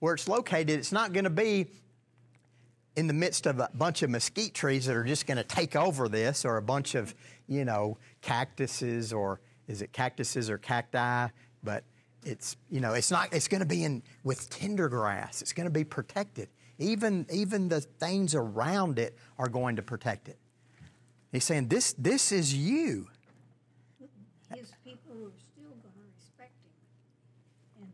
where 0.00 0.14
it's 0.14 0.28
located. 0.28 0.70
It's 0.70 0.92
not 0.92 1.12
going 1.12 1.24
to 1.24 1.30
be 1.30 1.66
in 2.96 3.06
the 3.06 3.14
midst 3.14 3.46
of 3.46 3.60
a 3.60 3.70
bunch 3.74 4.02
of 4.02 4.10
mesquite 4.10 4.54
trees 4.54 4.86
that 4.86 4.96
are 4.96 5.04
just 5.04 5.26
going 5.26 5.36
to 5.36 5.44
take 5.44 5.76
over 5.76 6.08
this 6.08 6.44
or 6.44 6.56
a 6.56 6.62
bunch 6.62 6.94
of, 6.94 7.14
you 7.46 7.64
know, 7.64 7.96
cactuses 8.22 9.12
or 9.12 9.40
is 9.68 9.82
it 9.82 9.92
cactuses 9.92 10.50
or 10.50 10.58
cacti? 10.58 11.28
But 11.62 11.84
it's, 12.24 12.56
you 12.70 12.80
know, 12.80 12.94
it's 12.94 13.10
not, 13.10 13.32
it's 13.32 13.48
going 13.48 13.60
to 13.60 13.66
be 13.66 13.84
in 13.84 14.02
with 14.24 14.50
tender 14.50 14.88
grass. 14.88 15.42
It's 15.42 15.52
going 15.52 15.66
to 15.66 15.72
be 15.72 15.84
protected. 15.84 16.48
Even, 16.78 17.26
even 17.32 17.68
the 17.68 17.80
things 17.80 18.34
around 18.34 18.98
it 18.98 19.16
are 19.38 19.48
going 19.48 19.76
to 19.76 19.82
protect 19.82 20.28
it. 20.28 20.38
He's 21.32 21.44
saying, 21.44 21.68
This, 21.68 21.92
this 21.94 22.32
is 22.32 22.54
you. 22.54 23.08
His 24.54 24.72
people 24.84 25.12
are 25.12 25.36
still 25.36 25.68
going 25.68 25.82
to 25.82 25.88
respect 26.16 26.52
him 26.64 27.82
and 27.82 27.90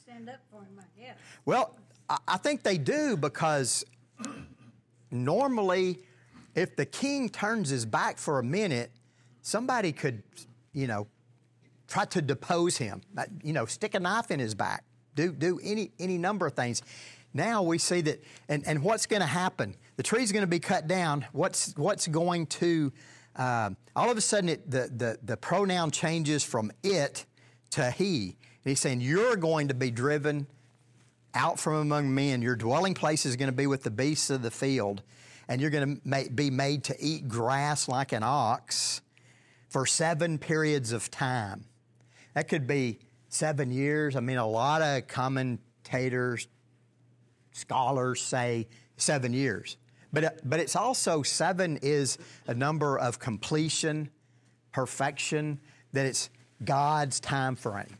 stand 0.00 0.28
up 0.28 0.40
for 0.50 0.60
him, 0.60 0.78
I 0.78 1.00
guess. 1.00 1.16
Well, 1.44 1.76
I, 2.08 2.18
I 2.26 2.36
think 2.38 2.62
they 2.62 2.78
do 2.78 3.16
because 3.16 3.84
normally, 5.10 5.98
if 6.54 6.76
the 6.76 6.86
king 6.86 7.28
turns 7.28 7.68
his 7.68 7.84
back 7.84 8.18
for 8.18 8.38
a 8.38 8.44
minute, 8.44 8.90
somebody 9.42 9.92
could, 9.92 10.22
you 10.72 10.86
know, 10.86 11.06
try 11.88 12.04
to 12.06 12.22
depose 12.22 12.76
him. 12.76 13.02
You 13.42 13.52
know, 13.52 13.66
stick 13.66 13.94
a 13.94 14.00
knife 14.00 14.30
in 14.30 14.40
his 14.40 14.54
back, 14.54 14.84
do 15.14 15.32
do 15.32 15.60
any 15.62 15.90
any 15.98 16.18
number 16.18 16.46
of 16.46 16.54
things. 16.54 16.82
Now 17.36 17.62
we 17.62 17.76
see 17.78 18.00
that, 18.00 18.24
and, 18.48 18.66
and 18.66 18.82
what's 18.82 19.06
going 19.06 19.20
to 19.20 19.26
happen? 19.26 19.76
The 19.96 20.02
tree's 20.02 20.32
going 20.32 20.42
to 20.42 20.48
be 20.48 20.58
cut 20.58 20.88
down. 20.88 21.26
What's, 21.32 21.74
what's 21.76 22.06
going 22.06 22.46
to, 22.46 22.92
uh, 23.36 23.70
all 23.94 24.10
of 24.10 24.16
a 24.16 24.22
sudden, 24.22 24.48
it, 24.48 24.70
the, 24.70 24.90
the, 24.94 25.18
the 25.22 25.36
pronoun 25.36 25.90
changes 25.90 26.42
from 26.42 26.72
it 26.82 27.26
to 27.72 27.90
he. 27.90 28.36
And 28.64 28.70
he's 28.70 28.80
saying, 28.80 29.02
You're 29.02 29.36
going 29.36 29.68
to 29.68 29.74
be 29.74 29.90
driven 29.90 30.46
out 31.34 31.60
from 31.60 31.74
among 31.74 32.14
men. 32.14 32.40
Your 32.40 32.56
dwelling 32.56 32.94
place 32.94 33.26
is 33.26 33.36
going 33.36 33.50
to 33.50 33.56
be 33.56 33.66
with 33.66 33.82
the 33.82 33.90
beasts 33.90 34.30
of 34.30 34.42
the 34.42 34.50
field, 34.50 35.02
and 35.46 35.60
you're 35.60 35.70
going 35.70 36.00
to 36.00 36.30
be 36.30 36.50
made 36.50 36.84
to 36.84 36.96
eat 36.98 37.28
grass 37.28 37.86
like 37.86 38.12
an 38.12 38.22
ox 38.22 39.02
for 39.68 39.84
seven 39.84 40.38
periods 40.38 40.92
of 40.92 41.10
time. 41.10 41.66
That 42.34 42.48
could 42.48 42.66
be 42.66 43.00
seven 43.28 43.70
years. 43.70 44.16
I 44.16 44.20
mean, 44.20 44.38
a 44.38 44.46
lot 44.46 44.80
of 44.80 45.06
commentators 45.06 46.48
scholars 47.56 48.20
say 48.20 48.68
seven 48.96 49.32
years. 49.32 49.76
But, 50.12 50.48
but 50.48 50.60
it's 50.60 50.76
also 50.76 51.22
seven 51.22 51.78
is 51.82 52.18
a 52.46 52.54
number 52.54 52.98
of 52.98 53.18
completion, 53.18 54.10
perfection, 54.72 55.60
that 55.92 56.06
it's 56.06 56.30
God's 56.64 57.20
time 57.20 57.56
frame. 57.56 57.98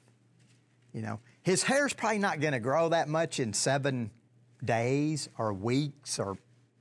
You 0.92 1.02
know, 1.02 1.20
his 1.42 1.62
hair's 1.62 1.92
probably 1.92 2.18
not 2.18 2.40
going 2.40 2.52
to 2.52 2.60
grow 2.60 2.88
that 2.90 3.08
much 3.08 3.40
in 3.40 3.52
seven 3.52 4.10
days 4.64 5.28
or 5.36 5.52
weeks 5.52 6.18
or 6.18 6.38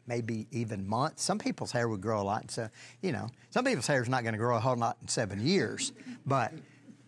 maybe 0.08 0.48
even 0.52 0.88
months. 0.88 1.24
Some 1.24 1.40
people's 1.40 1.72
hair 1.72 1.90
would 1.90 2.02
grow 2.02 2.22
a 2.22 2.24
lot. 2.24 2.52
So, 2.52 2.70
you 3.02 3.12
know, 3.12 3.28
some 3.50 3.66
people's 3.66 3.88
hair 3.88 4.02
is 4.02 4.10
not 4.10 4.24
going 4.24 4.34
to 4.34 4.40
grow 4.40 4.56
a 4.56 4.60
whole 4.60 4.76
lot 4.76 4.98
in 5.02 5.08
seven 5.08 5.46
years. 5.46 5.92
But, 6.26 6.54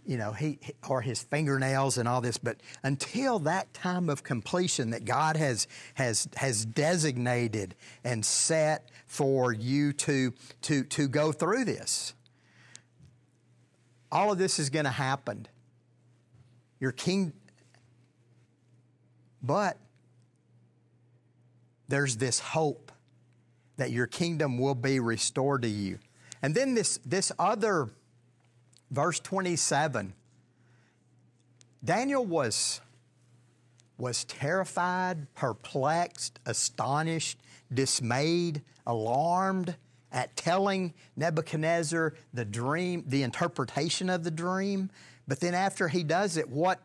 you 0.08 0.18
know, 0.18 0.32
he, 0.32 0.58
or 0.88 1.02
his 1.02 1.22
fingernails 1.22 1.98
and 1.98 2.08
all 2.08 2.22
this. 2.22 2.38
But 2.38 2.62
until 2.82 3.40
that 3.40 3.74
time 3.74 4.10
of 4.10 4.24
completion 4.24 4.92
that 4.92 5.04
God 5.04 5.36
has, 5.36 5.68
has, 5.96 6.30
has 6.38 6.66
designated 6.66 7.76
and 8.06 8.26
set 8.26 8.90
for 9.06 9.52
you 9.52 9.92
to, 9.94 10.34
to, 10.64 10.84
to 10.86 11.08
go 11.10 11.34
through 11.34 11.66
this, 11.66 12.14
all 14.10 14.32
of 14.32 14.38
this 14.38 14.60
is 14.60 14.70
going 14.70 14.86
to 14.86 14.92
happen. 14.92 15.46
Your 16.80 16.94
king, 16.94 17.34
but 19.44 19.78
there's 21.90 22.16
this 22.16 22.40
hope 22.40 22.94
that 23.76 23.92
your 23.92 24.08
kingdom 24.08 24.58
will 24.58 24.76
be 24.76 25.02
restored 25.02 25.64
to 25.64 25.68
you. 25.68 26.00
And 26.42 26.56
then 26.56 26.76
this, 26.76 26.98
this 27.06 27.32
other 27.38 27.90
verse 28.92 29.20
27 29.20 30.14
Daniel 31.84 32.26
was, 32.26 32.82
was 33.98 34.24
terrified, 34.26 35.34
perplexed, 35.36 36.40
astonished, 36.46 37.40
dismayed, 37.74 38.62
alarmed 38.86 39.76
at 40.12 40.36
telling 40.36 40.94
Nebuchadnezzar 41.16 42.14
the 42.34 42.46
dream, 42.46 43.04
the 43.08 43.24
interpretation 43.24 44.10
of 44.10 44.24
the 44.24 44.32
dream. 44.32 44.90
But 45.28 45.40
then 45.40 45.54
after 45.54 45.88
he 45.88 46.04
does 46.04 46.38
it, 46.38 46.50
what, 46.50 46.80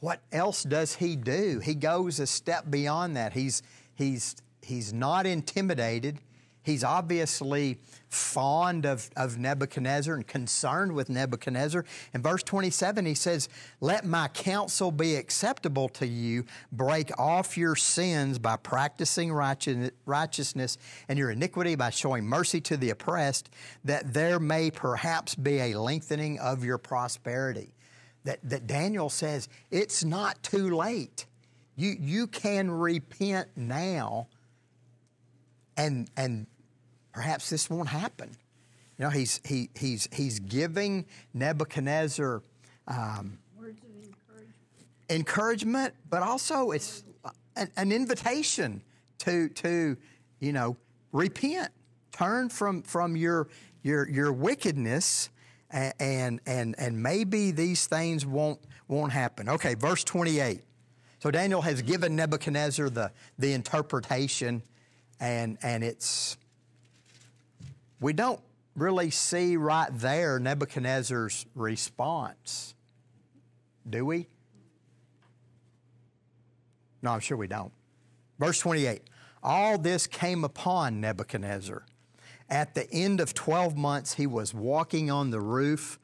what 0.00 0.20
else 0.32 0.62
does 0.64 0.96
he 0.96 1.16
do? 1.16 1.60
He 1.64 1.74
goes 1.74 2.20
a 2.20 2.26
step 2.26 2.70
beyond 2.70 3.16
that. 3.16 3.32
He's, 3.32 3.62
he's, 3.94 4.36
he's 4.62 4.92
not 4.92 5.26
intimidated. 5.26 6.18
He's 6.64 6.82
obviously 6.82 7.76
fond 8.08 8.86
of, 8.86 9.10
of 9.16 9.36
Nebuchadnezzar 9.36 10.14
and 10.14 10.26
concerned 10.26 10.92
with 10.92 11.10
Nebuchadnezzar. 11.10 11.84
In 12.14 12.22
verse 12.22 12.42
27, 12.42 13.04
he 13.04 13.14
says, 13.14 13.50
Let 13.82 14.06
my 14.06 14.28
counsel 14.28 14.90
be 14.90 15.16
acceptable 15.16 15.90
to 15.90 16.06
you. 16.06 16.46
Break 16.72 17.10
off 17.18 17.58
your 17.58 17.76
sins 17.76 18.38
by 18.38 18.56
practicing 18.56 19.30
righteousness 19.30 20.78
and 21.06 21.18
your 21.18 21.30
iniquity 21.30 21.74
by 21.74 21.90
showing 21.90 22.24
mercy 22.24 22.62
to 22.62 22.78
the 22.78 22.90
oppressed, 22.90 23.50
that 23.84 24.14
there 24.14 24.40
may 24.40 24.70
perhaps 24.70 25.34
be 25.34 25.60
a 25.60 25.78
lengthening 25.78 26.38
of 26.38 26.64
your 26.64 26.78
prosperity. 26.78 27.74
That, 28.24 28.38
that 28.42 28.66
Daniel 28.66 29.10
says, 29.10 29.50
It's 29.70 30.02
not 30.02 30.42
too 30.42 30.74
late. 30.74 31.26
You, 31.76 31.94
you 32.00 32.26
can 32.26 32.70
repent 32.70 33.48
now 33.54 34.28
and, 35.76 36.08
and 36.16 36.46
perhaps 37.14 37.48
this 37.48 37.70
won't 37.70 37.88
happen. 37.88 38.28
You 38.98 39.04
know, 39.04 39.10
he's, 39.10 39.40
he, 39.44 39.70
he's, 39.74 40.08
he's 40.12 40.40
giving 40.40 41.06
Nebuchadnezzar 41.32 42.42
um, 42.88 43.38
Words 43.58 43.80
of 43.82 44.04
encouragement. 44.04 44.54
encouragement, 45.08 45.94
but 46.10 46.22
also 46.22 46.72
it's 46.72 47.04
an, 47.56 47.70
an 47.76 47.92
invitation 47.92 48.82
to, 49.18 49.48
to, 49.50 49.96
you 50.40 50.52
know, 50.52 50.76
repent, 51.12 51.70
turn 52.12 52.48
from, 52.48 52.82
from 52.82 53.16
your, 53.16 53.48
your, 53.82 54.08
your 54.08 54.32
wickedness, 54.32 55.30
and, 55.70 56.40
and, 56.46 56.74
and 56.78 57.02
maybe 57.02 57.50
these 57.50 57.86
things 57.86 58.26
won't, 58.26 58.60
won't 58.86 59.12
happen. 59.12 59.48
Okay, 59.48 59.74
verse 59.74 60.04
28. 60.04 60.62
So 61.18 61.30
Daniel 61.30 61.62
has 61.62 61.82
given 61.82 62.14
Nebuchadnezzar 62.14 62.90
the, 62.90 63.10
the 63.38 63.54
interpretation, 63.54 64.62
and, 65.18 65.58
and 65.62 65.82
it's, 65.82 66.36
we 68.00 68.12
don't 68.12 68.40
really 68.76 69.10
see 69.10 69.56
right 69.56 69.90
there 69.92 70.38
Nebuchadnezzar's 70.38 71.46
response, 71.54 72.74
do 73.88 74.04
we? 74.04 74.26
No, 77.02 77.12
I'm 77.12 77.20
sure 77.20 77.36
we 77.36 77.46
don't. 77.46 77.72
Verse 78.38 78.58
28 78.60 79.02
All 79.42 79.78
this 79.78 80.06
came 80.06 80.44
upon 80.44 81.00
Nebuchadnezzar. 81.00 81.84
At 82.48 82.74
the 82.74 82.90
end 82.92 83.20
of 83.20 83.34
12 83.34 83.76
months, 83.76 84.14
he 84.14 84.26
was 84.26 84.52
walking 84.52 85.10
on 85.10 85.30
the 85.30 85.40
roof 85.40 85.98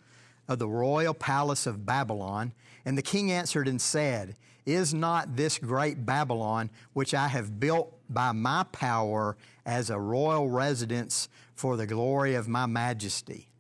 of 0.49 0.59
the 0.59 0.69
royal 0.69 1.15
palace 1.15 1.67
of 1.67 1.87
Babylon. 1.87 2.53
And 2.85 2.97
the 2.97 3.03
king 3.03 3.31
answered 3.31 3.69
and 3.69 3.81
said, 3.81 4.37
Is 4.67 4.95
not 4.95 5.37
this 5.37 5.59
great 5.59 6.05
Babylon, 6.05 6.71
which 6.93 7.15
I 7.15 7.29
have 7.29 7.61
built 7.61 7.95
by 8.09 8.33
my 8.33 8.65
power 8.73 9.37
as 9.65 9.91
a 9.91 9.99
royal 9.99 10.49
residence 10.49 11.29
for 11.61 11.77
the 11.77 11.87
glory 11.87 12.35
of 12.35 12.49
my 12.49 12.65
majesty? 12.65 13.51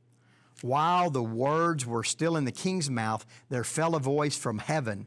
While 0.63 1.11
the 1.11 1.23
words 1.23 1.85
were 1.85 2.03
still 2.03 2.35
in 2.35 2.47
the 2.47 2.51
king's 2.51 2.89
mouth, 2.89 3.27
there 3.51 3.63
fell 3.63 3.95
a 3.95 4.01
voice 4.01 4.39
from 4.39 4.59
heaven 4.59 5.07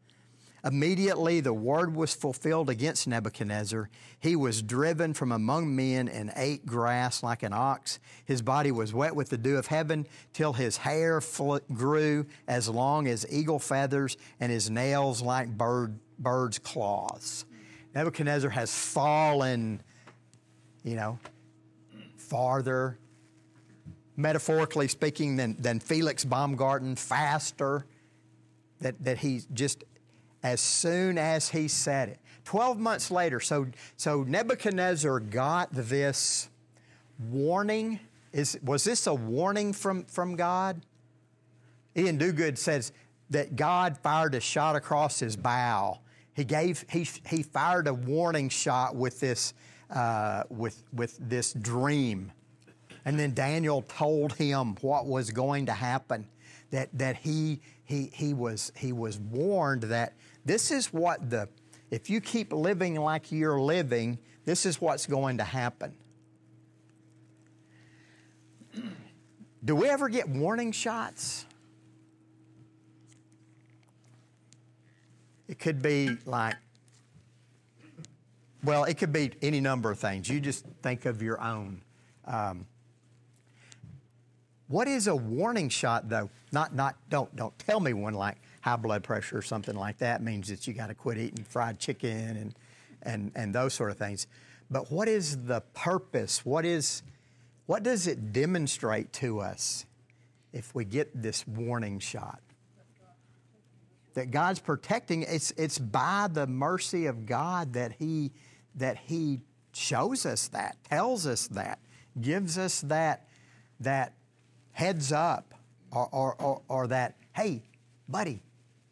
Immediately 0.63 1.39
the 1.39 1.53
word 1.53 1.95
was 1.95 2.13
fulfilled 2.13 2.69
against 2.69 3.07
Nebuchadnezzar. 3.07 3.89
He 4.19 4.35
was 4.35 4.61
driven 4.61 5.13
from 5.13 5.31
among 5.31 5.75
men 5.75 6.07
and 6.07 6.31
ate 6.35 6.65
grass 6.67 7.23
like 7.23 7.41
an 7.41 7.51
ox. 7.51 7.99
His 8.25 8.43
body 8.43 8.71
was 8.71 8.93
wet 8.93 9.15
with 9.15 9.29
the 9.29 9.39
dew 9.39 9.57
of 9.57 9.67
heaven 9.67 10.07
till 10.33 10.53
his 10.53 10.77
hair 10.77 11.19
fl- 11.19 11.57
grew 11.73 12.27
as 12.47 12.69
long 12.69 13.07
as 13.07 13.25
eagle 13.31 13.57
feathers 13.57 14.17
and 14.39 14.51
his 14.51 14.69
nails 14.69 15.21
like 15.21 15.49
bird, 15.57 15.99
bird's 16.19 16.59
claws. 16.59 17.45
Nebuchadnezzar 17.95 18.51
has 18.51 18.73
fallen, 18.73 19.81
you 20.83 20.95
know, 20.95 21.17
farther, 22.17 22.99
metaphorically 24.15 24.87
speaking, 24.87 25.37
than, 25.37 25.55
than 25.59 25.79
Felix 25.79 26.23
Baumgarten, 26.23 26.95
faster, 26.95 27.87
that, 28.79 29.03
that 29.03 29.17
he 29.17 29.41
just 29.53 29.83
as 30.43 30.61
soon 30.61 31.17
as 31.17 31.49
he 31.49 31.67
said 31.67 32.09
it. 32.09 32.19
Twelve 32.43 32.79
months 32.79 33.11
later, 33.11 33.39
so, 33.39 33.67
so 33.97 34.23
Nebuchadnezzar 34.23 35.19
got 35.19 35.69
this 35.71 36.49
warning. 37.29 37.99
Is, 38.33 38.57
was 38.63 38.83
this 38.83 39.07
a 39.07 39.13
warning 39.13 39.73
from, 39.73 40.05
from 40.05 40.35
God? 40.35 40.81
Iain 41.95 42.17
Duguid 42.17 42.57
says 42.57 42.91
that 43.29 43.55
God 43.55 43.97
fired 43.97 44.35
a 44.35 44.39
shot 44.39 44.75
across 44.75 45.19
his 45.19 45.35
bow. 45.35 45.99
He, 46.33 46.43
gave, 46.43 46.85
he, 46.89 47.07
he 47.27 47.43
fired 47.43 47.87
a 47.87 47.93
warning 47.93 48.49
shot 48.49 48.95
with 48.95 49.19
this, 49.19 49.53
uh, 49.89 50.43
with, 50.49 50.83
with 50.93 51.17
this 51.19 51.53
dream. 51.53 52.31
And 53.05 53.19
then 53.19 53.33
Daniel 53.33 53.83
told 53.83 54.33
him 54.33 54.75
what 54.81 55.05
was 55.05 55.29
going 55.31 55.65
to 55.65 55.73
happen, 55.73 56.27
that, 56.71 56.89
that 56.93 57.17
he, 57.17 57.59
he, 57.83 58.09
he, 58.13 58.33
was, 58.33 58.71
he 58.75 58.93
was 58.93 59.19
warned 59.19 59.83
that 59.83 60.13
this 60.45 60.71
is 60.71 60.87
what 60.93 61.29
the, 61.29 61.47
if 61.89 62.09
you 62.09 62.21
keep 62.21 62.51
living 62.53 62.95
like 62.95 63.31
you're 63.31 63.59
living, 63.59 64.17
this 64.45 64.65
is 64.65 64.81
what's 64.81 65.05
going 65.05 65.37
to 65.37 65.43
happen. 65.43 65.93
Do 69.63 69.75
we 69.75 69.87
ever 69.89 70.09
get 70.09 70.27
warning 70.27 70.71
shots? 70.71 71.45
It 75.47 75.59
could 75.59 75.81
be 75.81 76.17
like, 76.25 76.55
well, 78.63 78.85
it 78.85 78.97
could 78.97 79.11
be 79.11 79.31
any 79.41 79.59
number 79.59 79.91
of 79.91 79.99
things. 79.99 80.29
You 80.29 80.39
just 80.39 80.65
think 80.81 81.05
of 81.05 81.21
your 81.21 81.41
own. 81.41 81.81
Um, 82.25 82.65
what 84.67 84.87
is 84.87 85.07
a 85.07 85.15
warning 85.15 85.67
shot, 85.67 86.09
though? 86.09 86.29
Not, 86.51 86.73
not. 86.73 86.95
Don't, 87.09 87.35
don't 87.35 87.57
tell 87.59 87.79
me 87.79 87.93
one 87.93 88.13
like 88.13 88.37
high 88.61 88.75
blood 88.75 89.03
pressure 89.03 89.37
or 89.37 89.41
something 89.41 89.75
like 89.75 89.97
that 89.99 90.23
means 90.23 90.47
that 90.49 90.67
you 90.67 90.73
got 90.73 90.87
to 90.87 90.95
quit 90.95 91.17
eating 91.17 91.43
fried 91.43 91.79
chicken 91.79 92.09
and, 92.11 92.55
and, 93.03 93.31
and 93.35 93.53
those 93.53 93.73
sort 93.73 93.91
of 93.91 93.97
things. 93.97 94.27
But 94.69 94.91
what 94.91 95.07
is 95.07 95.45
the 95.45 95.61
purpose? 95.73 96.45
What, 96.45 96.65
is, 96.65 97.03
what 97.65 97.83
does 97.83 98.07
it 98.07 98.31
demonstrate 98.31 99.11
to 99.13 99.39
us 99.39 99.85
if 100.53 100.73
we 100.73 100.85
get 100.85 101.21
this 101.21 101.45
warning 101.47 101.99
shot? 101.99 102.39
That 104.13 104.31
God's 104.31 104.59
protecting, 104.59 105.23
it's, 105.23 105.51
it's 105.57 105.79
by 105.79 106.27
the 106.31 106.45
mercy 106.47 107.05
of 107.05 107.25
God 107.25 107.73
that 107.73 107.93
He, 107.93 108.31
that 108.75 108.97
he 108.97 109.41
shows 109.73 110.25
us 110.25 110.47
that, 110.49 110.77
tells 110.89 111.27
us 111.27 111.47
that, 111.49 111.79
gives 112.19 112.57
us 112.57 112.81
that, 112.81 113.27
that 113.79 114.13
heads 114.71 115.11
up 115.11 115.53
or, 115.91 116.07
or, 116.11 116.35
or, 116.35 116.61
or 116.67 116.87
that, 116.87 117.15
hey, 117.33 117.63
buddy, 118.07 118.41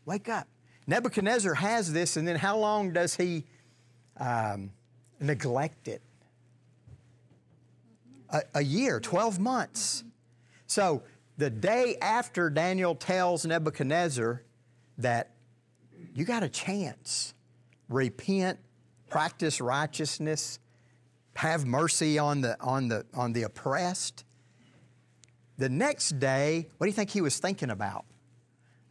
wake 0.09 0.27
up. 0.27 0.47
Nebuchadnezzar 0.87 1.53
has 1.53 1.93
this, 1.93 2.17
and 2.17 2.27
then 2.27 2.35
how 2.35 2.57
long 2.57 2.91
does 2.91 3.15
he 3.15 3.43
um, 4.19 4.71
neglect 5.19 5.87
it? 5.87 6.01
A, 8.31 8.41
a 8.55 8.63
year, 8.63 8.99
12 8.99 9.39
months. 9.39 10.03
So 10.65 11.03
the 11.37 11.51
day 11.51 11.95
after 12.01 12.49
Daniel 12.49 12.95
tells 12.95 13.45
Nebuchadnezzar 13.45 14.41
that 14.97 15.29
you 16.15 16.25
got 16.25 16.41
a 16.41 16.49
chance, 16.49 17.35
repent, 17.87 18.57
practice 19.09 19.61
righteousness, 19.61 20.57
have 21.35 21.67
mercy 21.67 22.17
on 22.17 22.41
the, 22.41 22.59
on 22.59 22.87
the, 22.87 23.05
on 23.13 23.33
the 23.33 23.43
oppressed. 23.43 24.25
The 25.59 25.69
next 25.69 26.19
day, 26.19 26.67
what 26.79 26.85
do 26.85 26.89
you 26.89 26.95
think 26.95 27.11
he 27.11 27.21
was 27.21 27.37
thinking 27.37 27.69
about? 27.69 28.05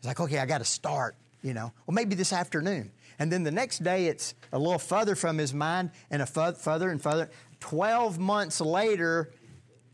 He's 0.00 0.06
like, 0.06 0.20
okay, 0.20 0.38
I 0.38 0.46
got 0.46 0.58
to 0.58 0.64
start, 0.64 1.16
you 1.42 1.54
know. 1.54 1.72
Well, 1.86 1.94
maybe 1.94 2.14
this 2.14 2.32
afternoon. 2.32 2.92
And 3.18 3.32
then 3.32 3.42
the 3.42 3.50
next 3.50 3.82
day, 3.82 4.06
it's 4.06 4.34
a 4.52 4.58
little 4.58 4.78
further 4.78 5.16
from 5.16 5.38
his 5.38 5.52
mind 5.52 5.90
and 6.10 6.22
a 6.22 6.26
further 6.26 6.90
and 6.90 7.02
further. 7.02 7.30
12 7.60 8.18
months 8.18 8.60
later, 8.60 9.30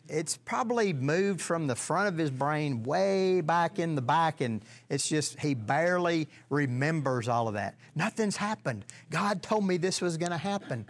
it's 0.08 0.36
probably 0.36 0.92
moved 0.92 1.40
from 1.40 1.66
the 1.66 1.74
front 1.74 2.08
of 2.08 2.18
his 2.18 2.30
brain 2.30 2.82
way 2.82 3.40
back 3.40 3.78
in 3.78 3.94
the 3.94 4.02
back, 4.02 4.42
and 4.42 4.62
it's 4.90 5.08
just 5.08 5.40
he 5.40 5.54
barely 5.54 6.28
remembers 6.50 7.28
all 7.28 7.48
of 7.48 7.54
that. 7.54 7.74
Nothing's 7.94 8.36
happened. 8.36 8.84
God 9.10 9.42
told 9.42 9.66
me 9.66 9.78
this 9.78 10.02
was 10.02 10.18
going 10.18 10.32
to 10.32 10.36
happen. 10.38 10.86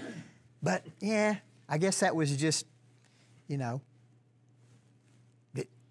But 0.62 0.84
yeah, 1.00 1.36
I 1.68 1.78
guess 1.78 2.00
that 2.00 2.16
was 2.16 2.36
just, 2.36 2.66
you 3.46 3.56
know, 3.56 3.80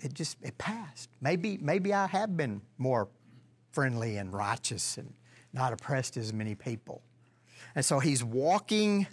it, 0.03 0.13
just 0.13 0.37
it 0.41 0.57
passed. 0.57 1.09
Maybe 1.21 1.57
maybe 1.61 1.93
I 1.93 2.07
have 2.07 2.35
been 2.35 2.61
more 2.77 3.07
friendly 3.71 4.17
and 4.17 4.33
righteous 4.33 4.97
and 4.97 5.13
not 5.53 5.73
oppressed 5.73 6.17
as 6.17 6.33
many 6.33 6.55
people. 6.55 7.01
And 7.75 7.83
so 7.83 7.99
he's 7.99 8.23
walking 8.23 9.07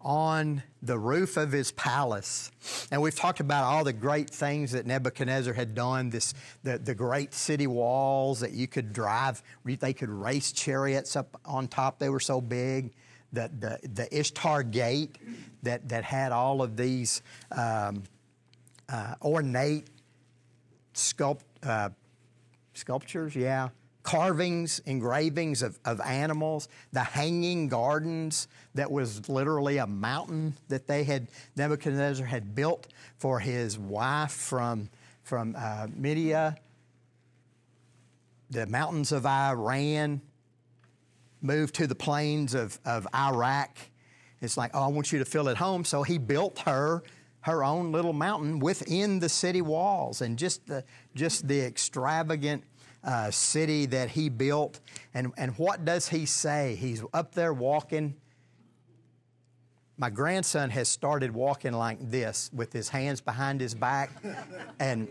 on 0.00 0.62
the 0.82 0.98
roof 0.98 1.36
of 1.36 1.52
his 1.52 1.70
palace. 1.72 2.50
And 2.90 3.00
we've 3.00 3.14
talked 3.14 3.40
about 3.40 3.64
all 3.64 3.84
the 3.84 3.92
great 3.92 4.28
things 4.28 4.72
that 4.72 4.84
Nebuchadnezzar 4.86 5.54
had 5.54 5.74
done, 5.74 6.10
this, 6.10 6.34
the, 6.64 6.78
the 6.78 6.94
great 6.94 7.32
city 7.32 7.68
walls 7.68 8.40
that 8.40 8.52
you 8.52 8.66
could 8.66 8.92
drive, 8.92 9.42
they 9.64 9.92
could 9.92 10.10
race 10.10 10.50
chariots 10.50 11.14
up 11.14 11.40
on 11.44 11.68
top, 11.68 11.98
they 11.98 12.08
were 12.08 12.20
so 12.20 12.40
big. 12.40 12.92
The, 13.32 13.50
the, 13.60 13.88
the 13.88 14.18
Ishtar 14.18 14.62
Gate 14.62 15.16
that, 15.62 15.88
that 15.88 16.04
had 16.04 16.32
all 16.32 16.60
of 16.60 16.76
these 16.76 17.22
um, 17.50 18.02
uh, 18.90 19.14
ornate 19.22 19.88
sculpt, 20.94 21.42
uh, 21.62 21.90
sculptures, 22.74 23.34
yeah, 23.34 23.68
carvings, 24.02 24.80
engravings 24.80 25.62
of, 25.62 25.78
of 25.84 26.00
animals, 26.00 26.68
the 26.92 27.00
hanging 27.00 27.68
gardens 27.68 28.48
that 28.74 28.90
was 28.90 29.28
literally 29.28 29.78
a 29.78 29.86
mountain 29.86 30.54
that 30.68 30.86
they 30.86 31.04
had, 31.04 31.28
Nebuchadnezzar 31.56 32.26
had 32.26 32.54
built 32.54 32.88
for 33.18 33.38
his 33.38 33.78
wife 33.78 34.32
from, 34.32 34.90
from 35.22 35.54
uh, 35.56 35.86
Media, 35.94 36.56
the 38.50 38.66
mountains 38.66 39.12
of 39.12 39.24
Iran, 39.24 40.20
moved 41.40 41.74
to 41.76 41.86
the 41.86 41.94
plains 41.94 42.54
of, 42.54 42.78
of 42.84 43.06
Iraq. 43.14 43.76
It's 44.40 44.56
like, 44.56 44.72
oh, 44.74 44.82
I 44.82 44.86
want 44.88 45.12
you 45.12 45.18
to 45.20 45.24
feel 45.24 45.48
at 45.48 45.56
home. 45.56 45.84
So 45.84 46.02
he 46.02 46.18
built 46.18 46.60
her 46.60 47.02
her 47.42 47.64
own 47.64 47.92
little 47.92 48.12
mountain 48.12 48.58
within 48.58 49.18
the 49.18 49.28
city 49.28 49.62
walls 49.62 50.20
and 50.20 50.38
just 50.38 50.66
the, 50.66 50.84
just 51.14 51.46
the 51.46 51.60
extravagant 51.60 52.64
uh, 53.04 53.30
city 53.30 53.86
that 53.86 54.10
he 54.10 54.28
built. 54.28 54.80
And, 55.12 55.32
and 55.36 55.56
what 55.58 55.84
does 55.84 56.08
he 56.08 56.24
say? 56.24 56.76
He's 56.76 57.02
up 57.12 57.34
there 57.34 57.52
walking. 57.52 58.14
My 59.96 60.08
grandson 60.08 60.70
has 60.70 60.88
started 60.88 61.34
walking 61.34 61.72
like 61.72 61.98
this 62.00 62.50
with 62.52 62.72
his 62.72 62.88
hands 62.88 63.20
behind 63.20 63.60
his 63.60 63.74
back. 63.74 64.10
and 64.80 65.08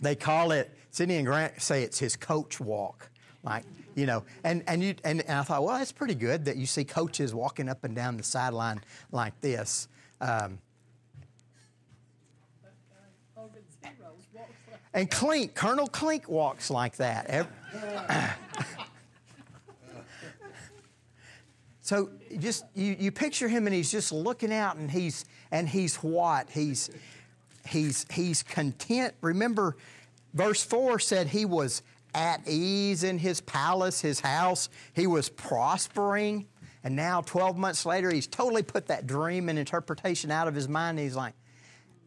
they 0.00 0.16
call 0.16 0.50
it, 0.50 0.70
Sydney 0.90 1.16
and 1.16 1.26
Grant 1.26 1.62
say 1.62 1.84
it's 1.84 1.98
his 1.98 2.16
coach 2.16 2.60
walk. 2.60 3.08
Like, 3.44 3.64
you 3.94 4.06
know, 4.06 4.24
and, 4.42 4.64
and, 4.66 4.82
you, 4.82 4.94
and, 5.04 5.20
and 5.22 5.38
I 5.38 5.42
thought, 5.42 5.62
well, 5.62 5.78
that's 5.78 5.92
pretty 5.92 6.14
good 6.14 6.44
that 6.46 6.56
you 6.56 6.66
see 6.66 6.84
coaches 6.84 7.34
walking 7.34 7.68
up 7.68 7.84
and 7.84 7.94
down 7.94 8.16
the 8.16 8.22
sideline 8.22 8.80
like 9.12 9.40
this. 9.40 9.88
Um, 10.20 10.58
And 14.94 15.10
Klink, 15.10 15.54
Colonel 15.54 15.86
Klink 15.86 16.28
walks 16.28 16.70
like 16.70 16.96
that. 16.96 17.48
so 21.80 22.10
just 22.38 22.64
you, 22.74 22.96
you 22.98 23.10
picture 23.10 23.48
him 23.48 23.66
and 23.66 23.74
he's 23.74 23.90
just 23.90 24.12
looking 24.12 24.52
out 24.52 24.76
and 24.76 24.90
he's 24.90 25.24
and 25.50 25.68
he's 25.68 25.96
what? 25.96 26.50
He's 26.50 26.90
he's 27.66 28.04
he's 28.10 28.42
content. 28.42 29.14
Remember, 29.22 29.76
verse 30.34 30.62
4 30.62 30.98
said 30.98 31.28
he 31.28 31.46
was 31.46 31.82
at 32.14 32.46
ease 32.46 33.04
in 33.04 33.18
his 33.18 33.40
palace, 33.40 34.00
his 34.00 34.20
house. 34.20 34.68
He 34.94 35.06
was 35.06 35.28
prospering. 35.30 36.46
And 36.84 36.96
now, 36.96 37.20
12 37.20 37.56
months 37.56 37.86
later, 37.86 38.10
he's 38.12 38.26
totally 38.26 38.64
put 38.64 38.88
that 38.88 39.06
dream 39.06 39.48
and 39.48 39.56
interpretation 39.56 40.32
out 40.32 40.48
of 40.48 40.54
his 40.54 40.68
mind. 40.68 40.98
he's 40.98 41.14
like, 41.14 41.34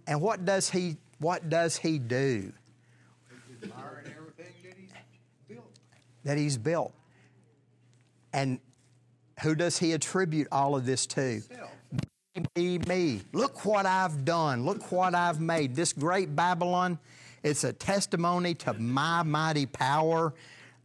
and 0.06 0.22
what 0.22 0.46
does 0.46 0.70
he 0.70 0.98
what 1.20 1.50
does 1.50 1.78
he 1.78 1.98
do? 1.98 2.52
That 6.26 6.38
he's 6.38 6.58
built. 6.58 6.94
And 8.34 8.60
who 9.42 9.56
does 9.56 9.78
he 9.78 9.94
attribute 9.94 10.48
all 10.52 10.76
of 10.76 10.86
this 10.86 11.06
to? 11.08 11.42
Me, 12.58 12.80
me. 12.80 13.22
Look 13.32 13.64
what 13.64 13.86
I've 13.86 14.26
done. 14.26 14.66
Look 14.66 14.92
what 14.92 15.16
I've 15.16 15.40
made. 15.40 15.76
This 15.76 15.94
great 15.94 16.36
Babylon, 16.36 17.00
it's 17.44 17.64
a 17.64 17.72
testimony 17.72 18.56
to 18.56 18.74
my 18.74 19.24
mighty 19.24 19.66
power, 19.66 20.34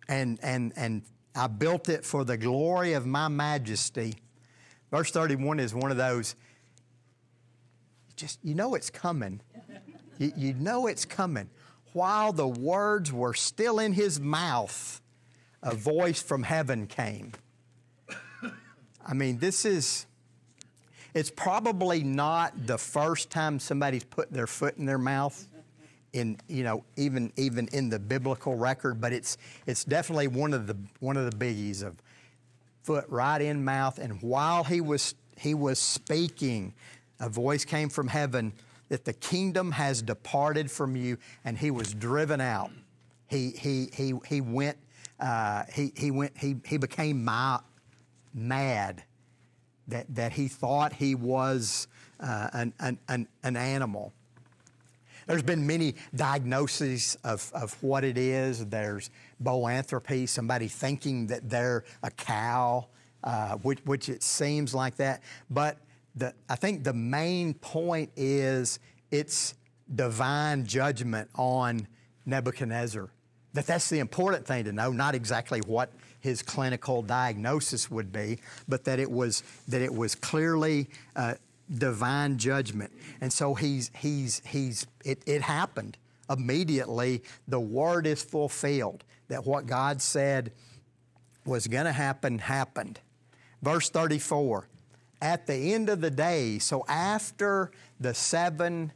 and, 0.09 0.39
and, 0.43 0.73
and 0.77 1.03
I 1.35 1.49
built 1.49 1.89
it 1.89 2.05
for 2.05 2.25
the 2.25 2.37
glory 2.37 2.93
of 2.93 3.05
my 3.07 3.27
majesty. 3.27 4.15
Verse 4.93 5.11
31 5.11 5.59
is 5.59 5.75
one 5.75 5.91
of 5.91 5.97
those, 5.97 6.37
just, 8.15 8.39
you 8.45 8.55
know 8.55 8.75
it's 8.75 8.91
coming. 8.91 9.41
You, 10.19 10.33
you 10.37 10.55
know 10.55 10.87
it's 10.87 11.05
coming. 11.05 11.49
While 11.93 12.33
the 12.33 12.47
words 12.47 13.13
were 13.13 13.35
still 13.35 13.81
in 13.81 13.93
his 13.93 14.21
mouth, 14.21 15.01
a 15.63 15.75
voice 15.75 16.23
from 16.23 16.43
heaven 16.43 16.87
came. 16.87 17.33
I 19.07 19.15
mean, 19.15 19.39
this 19.39 19.65
is, 19.65 20.07
it's 21.15 21.31
probably 21.31 22.03
not 22.03 22.67
the 22.67 22.79
first 22.79 23.31
time 23.31 23.59
somebody's 23.59 24.05
put 24.05 24.33
their 24.33 24.47
foot 24.47 24.77
in 24.77 24.87
their 24.87 24.99
mouth 24.99 25.47
in 26.13 26.37
you 26.49 26.65
know 26.65 26.85
even 26.97 27.33
even 27.37 27.69
in 27.69 27.89
the 27.89 27.99
biblical 27.99 28.57
record 28.57 29.01
but 29.01 29.13
it's 29.13 29.37
it's 29.67 29.85
definitely 29.85 30.27
one 30.27 30.53
of 30.53 30.67
the 30.67 30.77
one 30.99 31.17
of 31.17 31.31
the 31.31 31.37
biggies 31.37 31.85
of 31.85 31.95
foot 32.83 33.05
right 33.09 33.41
in 33.41 33.65
mouth 33.65 33.99
and 33.99 34.21
while 34.21 34.65
he 34.65 34.81
was 34.81 35.15
he 35.39 35.55
was 35.55 35.79
speaking 35.79 36.75
a 37.21 37.29
voice 37.29 37.65
came 37.65 37.89
from 37.89 38.09
heaven 38.09 38.53
that 38.89 39.05
the 39.05 39.13
kingdom 39.13 39.71
has 39.71 40.03
departed 40.03 40.69
from 40.69 40.97
you 40.97 41.17
and 41.45 41.57
he 41.57 41.71
was 41.71 41.95
driven 41.95 42.41
out 42.41 42.73
he 43.29 43.51
he 43.51 43.89
he 43.95 44.15
he 44.27 44.41
went 44.41 44.77
uh, 45.21 45.65
he, 45.73 45.93
he, 45.97 46.11
went, 46.11 46.37
he, 46.37 46.57
he 46.65 46.77
became 46.77 47.25
my, 47.25 47.61
mad 48.35 49.03
that, 49.89 50.07
that 50.15 50.33
he 50.33 50.49
thought 50.49 50.93
he 50.93 51.15
was 51.15 51.89
uh, 52.21 52.49
an, 52.53 52.99
an, 53.09 53.29
an 53.43 53.57
animal. 53.57 54.13
There's 55.27 55.43
been 55.43 55.67
many 55.67 55.95
diagnoses 56.15 57.17
of, 57.23 57.51
of 57.55 57.81
what 57.83 58.05
it 58.05 58.19
is. 58.19 58.67
There's 58.67 59.11
boanthropy, 59.43 60.29
somebody 60.29 60.69
thinking 60.69 61.27
that 61.29 61.49
they're 61.49 61.85
a 62.03 62.11
cow, 62.11 62.87
uh, 63.23 63.57
which, 63.57 63.79
which 63.85 64.09
it 64.09 64.23
seems 64.23 64.75
like 64.75 64.97
that. 64.97 65.23
But 65.49 65.77
the, 66.17 66.35
I 66.49 66.57
think 66.57 66.83
the 66.83 66.93
main 66.93 67.55
point 67.55 68.11
is 68.17 68.81
it's 69.11 69.55
divine 69.95 70.67
judgment 70.67 71.29
on 71.37 71.87
Nebuchadnezzar 72.27 73.11
that 73.53 73.67
that's 73.67 73.89
the 73.89 73.99
important 73.99 74.47
thing 74.47 74.65
to 74.65 74.73
know, 74.73 74.93
not 74.93 75.15
exactly 75.15 75.61
what 75.61 75.93
his 76.21 76.43
clinical 76.43 77.03
diagnosis 77.03 77.91
would 77.91 78.13
be, 78.13 78.39
but 78.69 78.85
that 78.85 78.99
it 78.99 79.11
was 79.11 79.43
that 79.69 79.81
it 79.81 79.93
was 79.93 80.15
clearly 80.15 80.89
uh, 81.17 81.35
divine 81.79 82.39
judgment. 82.39 82.93
And 83.21 83.33
so 83.33 83.55
he's 83.55 83.91
he's 83.95 84.43
he's 84.45 84.87
it, 85.05 85.23
it 85.27 85.43
happened 85.43 85.97
immediately. 86.29 87.23
The 87.49 87.61
word 87.61 88.07
is 88.07 88.23
fulfilled 88.23 89.05
that 89.29 89.45
what 89.45 89.67
God 89.67 90.01
said 90.01 90.53
was 91.45 91.67
going 91.67 91.87
to 91.87 91.93
happen 91.93 92.39
happened. 92.39 93.01
Verse 93.63 93.91
34. 93.91 94.69
At 95.23 95.47
the 95.47 95.75
end 95.75 95.91
of 95.91 96.01
the 96.01 96.11
day, 96.11 96.59
so 96.59 96.85
after 96.89 97.73
the 97.99 98.15
seven 98.15 98.93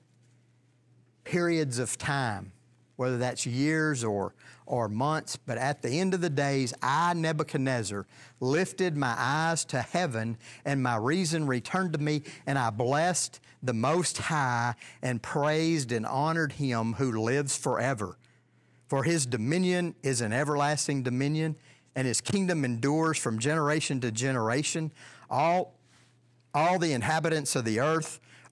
periods 1.24 1.78
of 1.78 1.98
time, 1.98 2.52
whether 2.96 3.18
that's 3.18 3.46
years 3.46 4.04
or, 4.04 4.34
or 4.66 4.88
months. 4.88 5.36
But 5.36 5.58
at 5.58 5.82
the 5.82 6.00
end 6.00 6.14
of 6.14 6.20
the 6.20 6.30
days, 6.30 6.72
I, 6.82 7.14
Nebuchadnezzar, 7.14 8.06
lifted 8.40 8.96
my 8.96 9.14
eyes 9.16 9.64
to 9.66 9.80
heaven, 9.80 10.36
and 10.64 10.82
my 10.82 10.96
reason 10.96 11.46
returned 11.46 11.92
to 11.94 11.98
me, 11.98 12.22
and 12.46 12.58
I 12.58 12.70
blessed 12.70 13.40
the 13.62 13.74
Most 13.74 14.18
High 14.18 14.74
and 15.02 15.22
praised 15.22 15.92
and 15.92 16.06
honored 16.06 16.52
him 16.52 16.94
who 16.94 17.20
lives 17.22 17.56
forever. 17.56 18.18
For 18.88 19.02
his 19.04 19.26
dominion 19.26 19.94
is 20.02 20.20
an 20.20 20.32
everlasting 20.32 21.02
dominion, 21.02 21.56
and 21.96 22.06
his 22.06 22.20
kingdom 22.20 22.64
endures 22.64 23.18
from 23.18 23.38
generation 23.38 24.00
to 24.00 24.10
generation. 24.10 24.92
All, 25.30 25.78
all 26.52 26.78
the 26.78 26.92
inhabitants 26.92 27.56
of 27.56 27.64
the 27.64 27.80
earth 27.80 28.20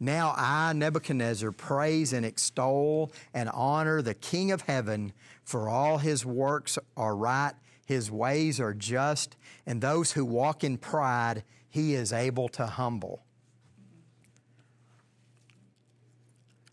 Now 0.00 0.32
I, 0.36 0.72
Nebuchadnezzar, 0.74 1.50
praise 1.52 2.12
and 2.12 2.24
extol 2.24 3.12
and 3.34 3.48
honor 3.52 4.00
the 4.00 4.14
King 4.14 4.52
of 4.52 4.62
heaven, 4.62 5.12
for 5.44 5.68
all 5.68 5.98
his 5.98 6.24
works 6.24 6.78
are 6.96 7.16
right, 7.16 7.54
his 7.84 8.10
ways 8.10 8.60
are 8.60 8.74
just, 8.74 9.36
and 9.66 9.80
those 9.80 10.12
who 10.12 10.24
walk 10.24 10.62
in 10.62 10.78
pride 10.78 11.42
he 11.68 11.94
is 11.94 12.12
able 12.12 12.48
to 12.50 12.66
humble. 12.66 13.24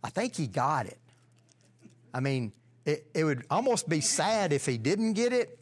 I 0.03 0.09
think 0.09 0.35
he 0.35 0.45
got 0.45 0.85
it. 0.85 0.99
I 2.13 2.19
mean, 2.19 2.53
it, 2.85 3.07
it 3.13 3.23
would 3.23 3.43
almost 3.49 3.89
be 3.89 4.01
sad 4.01 4.53
if 4.53 4.65
he 4.65 4.77
didn't 4.77 5.13
get 5.13 5.33
it. 5.33 5.59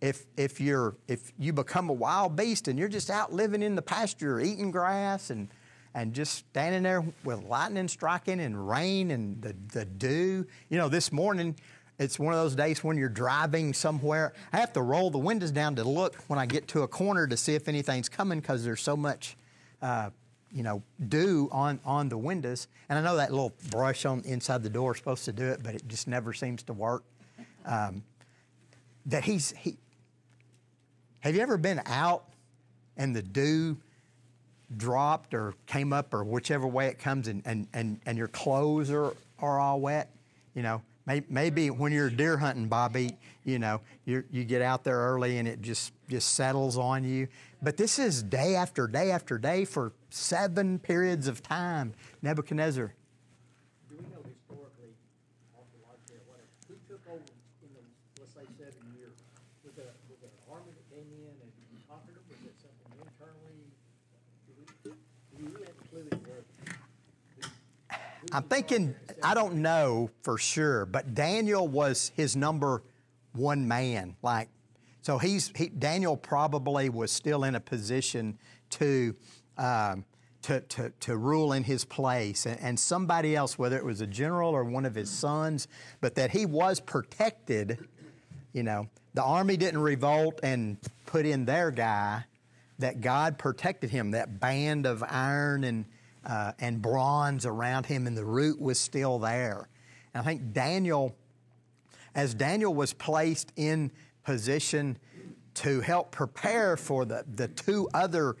If, 0.00 0.26
if, 0.36 0.60
you're, 0.60 0.96
if 1.08 1.32
you 1.38 1.52
become 1.52 1.88
a 1.88 1.92
wild 1.92 2.36
beast 2.36 2.68
and 2.68 2.78
you're 2.78 2.88
just 2.88 3.08
out 3.10 3.32
living 3.32 3.62
in 3.62 3.76
the 3.76 3.82
pasture 3.82 4.40
eating 4.40 4.70
grass 4.70 5.30
and, 5.30 5.48
and 5.96 6.12
just 6.12 6.34
standing 6.34 6.82
there 6.82 7.02
with 7.24 7.42
lightning 7.44 7.88
striking 7.88 8.38
and 8.38 8.68
rain 8.68 9.10
and 9.10 9.40
the, 9.40 9.56
the 9.72 9.86
dew. 9.86 10.46
You 10.68 10.76
know, 10.76 10.90
this 10.90 11.10
morning, 11.10 11.56
it's 11.98 12.18
one 12.18 12.34
of 12.34 12.38
those 12.38 12.54
days 12.54 12.84
when 12.84 12.98
you're 12.98 13.08
driving 13.08 13.72
somewhere. 13.72 14.34
I 14.52 14.58
have 14.58 14.74
to 14.74 14.82
roll 14.82 15.10
the 15.10 15.18
windows 15.18 15.50
down 15.50 15.74
to 15.76 15.84
look 15.84 16.14
when 16.26 16.38
I 16.38 16.44
get 16.44 16.68
to 16.68 16.82
a 16.82 16.88
corner 16.88 17.26
to 17.26 17.36
see 17.36 17.54
if 17.54 17.66
anything's 17.66 18.10
coming 18.10 18.40
because 18.40 18.62
there's 18.62 18.82
so 18.82 18.94
much 18.94 19.38
uh, 19.80 20.10
you 20.52 20.62
know, 20.62 20.82
dew 21.08 21.48
on, 21.50 21.80
on 21.82 22.10
the 22.10 22.18
windows. 22.18 22.68
And 22.90 22.98
I 22.98 23.02
know 23.02 23.16
that 23.16 23.30
little 23.30 23.54
brush 23.70 24.04
on 24.04 24.20
inside 24.26 24.62
the 24.62 24.70
door 24.70 24.92
is 24.92 24.98
supposed 24.98 25.24
to 25.24 25.32
do 25.32 25.46
it, 25.46 25.62
but 25.62 25.74
it 25.74 25.88
just 25.88 26.06
never 26.08 26.34
seems 26.34 26.62
to 26.64 26.74
work. 26.74 27.04
Um, 27.64 28.04
that 29.06 29.24
he's, 29.24 29.52
he, 29.52 29.78
have 31.20 31.34
you 31.34 31.40
ever 31.40 31.56
been 31.56 31.80
out 31.86 32.24
and 32.98 33.16
the 33.16 33.22
dew 33.22 33.78
dropped 34.76 35.34
or 35.34 35.54
came 35.66 35.92
up 35.92 36.12
or 36.14 36.24
whichever 36.24 36.66
way 36.66 36.88
it 36.88 36.98
comes 36.98 37.28
and, 37.28 37.42
and, 37.44 37.68
and, 37.72 38.00
and 38.06 38.18
your 38.18 38.28
clothes 38.28 38.90
are, 38.90 39.14
are 39.38 39.60
all 39.60 39.80
wet? 39.80 40.10
You 40.54 40.62
know, 40.62 40.82
maybe 41.28 41.70
when 41.70 41.92
you're 41.92 42.10
deer 42.10 42.36
hunting, 42.36 42.66
Bobby, 42.66 43.16
you 43.44 43.58
know, 43.58 43.80
you 44.04 44.24
you 44.30 44.42
get 44.42 44.60
out 44.62 44.82
there 44.82 44.96
early 44.96 45.38
and 45.38 45.46
it 45.46 45.62
just, 45.62 45.92
just 46.08 46.34
settles 46.34 46.76
on 46.76 47.04
you. 47.04 47.28
But 47.62 47.76
this 47.76 47.98
is 47.98 48.22
day 48.22 48.56
after 48.56 48.88
day 48.88 49.10
after 49.10 49.38
day 49.38 49.64
for 49.64 49.92
seven 50.10 50.78
periods 50.78 51.28
of 51.28 51.42
time. 51.42 51.94
Nebuchadnezzar. 52.22 52.92
Do 53.88 53.96
we 53.96 54.02
know 54.10 54.22
historically, 54.26 54.92
archaeologically, 55.54 56.16
or 56.16 56.26
whatever, 56.26 56.48
who 56.68 56.74
took 56.88 57.02
over 57.06 57.22
in 57.62 57.70
the, 57.70 57.82
let's 58.18 58.34
say, 58.34 58.44
seven 58.58 58.82
years? 58.98 59.14
Was 59.62 59.78
it, 59.78 59.94
was 60.10 60.18
it 60.24 60.32
an 60.34 60.42
army 60.50 60.74
that 60.74 60.86
came 60.90 61.06
in 61.06 61.36
and 61.38 61.50
conquered 61.86 62.18
them? 62.18 62.24
Was 62.28 62.50
it 62.50 62.56
something 62.58 62.92
internally? 62.98 63.62
Do 64.46 64.52
we, 64.58 64.64
do 64.82 64.90
we 65.38 65.54
really 65.54 65.70
have 65.70 65.78
a 65.78 65.86
clue 65.86 66.04
anywhere? 66.10 66.44
I'm 68.36 68.42
thinking, 68.42 68.94
I 69.22 69.32
don't 69.32 69.62
know 69.62 70.10
for 70.20 70.36
sure, 70.36 70.84
but 70.84 71.14
Daniel 71.14 71.66
was 71.66 72.12
his 72.16 72.36
number 72.36 72.82
one 73.32 73.66
man. 73.66 74.14
Like, 74.22 74.50
so 75.00 75.16
he's 75.16 75.50
he, 75.56 75.68
Daniel 75.70 76.18
probably 76.18 76.90
was 76.90 77.10
still 77.10 77.44
in 77.44 77.54
a 77.54 77.60
position 77.60 78.36
to, 78.72 79.16
um, 79.56 80.04
to, 80.42 80.60
to, 80.60 80.92
to 81.00 81.16
rule 81.16 81.54
in 81.54 81.64
his 81.64 81.86
place, 81.86 82.44
and, 82.44 82.60
and 82.60 82.78
somebody 82.78 83.34
else, 83.34 83.58
whether 83.58 83.78
it 83.78 83.84
was 83.86 84.02
a 84.02 84.06
general 84.06 84.50
or 84.50 84.64
one 84.64 84.84
of 84.84 84.94
his 84.94 85.08
sons, 85.08 85.66
but 86.02 86.14
that 86.16 86.30
he 86.30 86.44
was 86.44 86.78
protected. 86.78 87.88
You 88.52 88.64
know, 88.64 88.90
the 89.14 89.22
army 89.22 89.56
didn't 89.56 89.80
revolt 89.80 90.40
and 90.42 90.76
put 91.06 91.24
in 91.24 91.46
their 91.46 91.70
guy. 91.70 92.24
That 92.80 93.00
God 93.00 93.38
protected 93.38 93.88
him. 93.88 94.10
That 94.10 94.40
band 94.40 94.84
of 94.84 95.02
iron 95.02 95.64
and 95.64 95.86
uh, 96.26 96.52
and 96.58 96.82
bronze 96.82 97.46
around 97.46 97.86
him, 97.86 98.06
and 98.06 98.16
the 98.16 98.24
root 98.24 98.60
was 98.60 98.78
still 98.78 99.18
there. 99.18 99.68
And 100.12 100.22
I 100.22 100.24
think 100.24 100.52
Daniel, 100.52 101.16
as 102.14 102.34
Daniel 102.34 102.74
was 102.74 102.92
placed 102.92 103.52
in 103.56 103.92
position 104.24 104.98
to 105.54 105.80
help 105.80 106.10
prepare 106.10 106.76
for 106.76 107.04
the, 107.04 107.24
the 107.32 107.48
two 107.48 107.88
other 107.94 108.36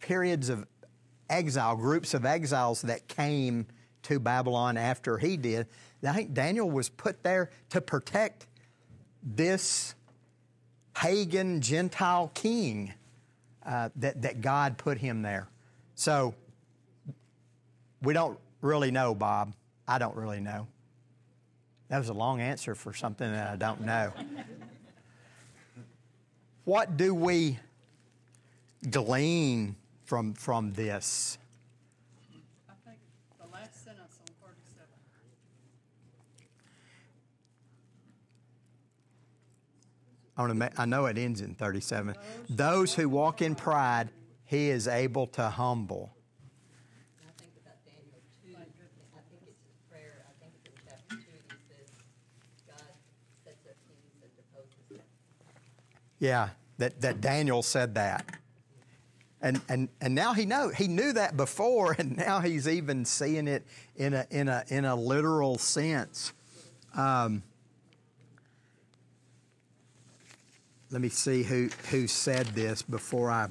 periods 0.00 0.48
of 0.48 0.66
exile, 1.28 1.76
groups 1.76 2.14
of 2.14 2.24
exiles 2.24 2.82
that 2.82 3.06
came 3.06 3.66
to 4.02 4.18
Babylon 4.18 4.76
after 4.76 5.18
he 5.18 5.36
did. 5.36 5.66
I 6.06 6.12
think 6.12 6.32
Daniel 6.32 6.70
was 6.70 6.88
put 6.88 7.22
there 7.22 7.50
to 7.70 7.80
protect 7.80 8.46
this 9.22 9.94
pagan 10.94 11.60
Gentile 11.60 12.30
king 12.32 12.94
uh, 13.64 13.90
that, 13.96 14.22
that 14.22 14.40
God 14.40 14.78
put 14.78 14.98
him 14.98 15.22
there. 15.22 15.48
So 15.96 16.34
we 18.06 18.14
don't 18.14 18.38
really 18.62 18.90
know, 18.90 19.14
Bob. 19.14 19.54
I 19.86 19.98
don't 19.98 20.16
really 20.16 20.40
know. 20.40 20.66
That 21.88 21.98
was 21.98 22.08
a 22.08 22.14
long 22.14 22.40
answer 22.40 22.74
for 22.74 22.94
something 22.94 23.30
that 23.30 23.48
I 23.48 23.56
don't 23.56 23.82
know. 23.82 24.12
What 26.64 26.96
do 26.96 27.14
we 27.14 27.58
glean 28.90 29.76
from, 30.04 30.34
from 30.34 30.72
this? 30.72 31.38
I 32.68 32.72
think 32.84 32.98
the 33.40 33.48
last 33.52 33.84
sentence 33.84 34.18
on. 34.20 34.26
I, 40.36 40.42
want 40.42 40.50
to 40.50 40.54
ma- 40.54 40.82
I 40.82 40.84
know 40.84 41.06
it 41.06 41.16
ends 41.16 41.40
in 41.40 41.54
37. 41.54 42.14
Those 42.50 42.94
who 42.94 43.08
walk 43.08 43.40
in 43.40 43.54
pride, 43.54 44.10
he 44.44 44.68
is 44.68 44.86
able 44.86 45.26
to 45.28 45.48
humble. 45.48 46.12
I 47.18 47.32
think 47.40 47.52
about 47.56 47.80
Daniel 47.86 48.20
two, 48.44 48.52
I 48.52 48.68
think 49.32 49.42
it's 49.48 49.64
his 49.64 49.80
prayer, 49.88 50.26
I 50.28 50.34
think 50.38 50.52
it's 50.60 50.68
in 50.68 50.76
chapter 50.84 51.16
two, 51.16 51.40
he 51.48 51.58
says, 51.66 51.88
God 52.68 52.92
sets 53.44 53.64
up 53.64 53.78
kings 53.88 54.12
and 54.20 54.32
deposes 54.36 54.84
them. 54.92 55.00
Yeah, 56.18 56.50
that, 56.78 57.00
that 57.00 57.20
Daniel 57.20 57.62
said 57.62 57.94
that. 57.94 58.26
And, 59.42 59.60
and, 59.68 59.88
and 60.00 60.14
now 60.14 60.32
he 60.32 60.46
know 60.46 60.70
he 60.70 60.88
knew 60.88 61.12
that 61.12 61.36
before, 61.36 61.94
and 61.98 62.16
now 62.26 62.40
he's 62.40 62.66
even 62.66 63.04
seeing 63.04 63.46
it 63.46 63.64
in 63.96 64.14
a, 64.14 64.26
in 64.30 64.48
a, 64.48 64.64
in 64.68 64.84
a 64.84 64.96
literal 64.96 65.58
sense. 65.58 66.32
Um, 66.96 67.42
let 70.90 71.00
me 71.00 71.08
see 71.08 71.42
who, 71.42 71.68
who 71.90 72.06
said 72.06 72.46
this 72.48 72.80
before 72.82 73.30
I 73.30 73.48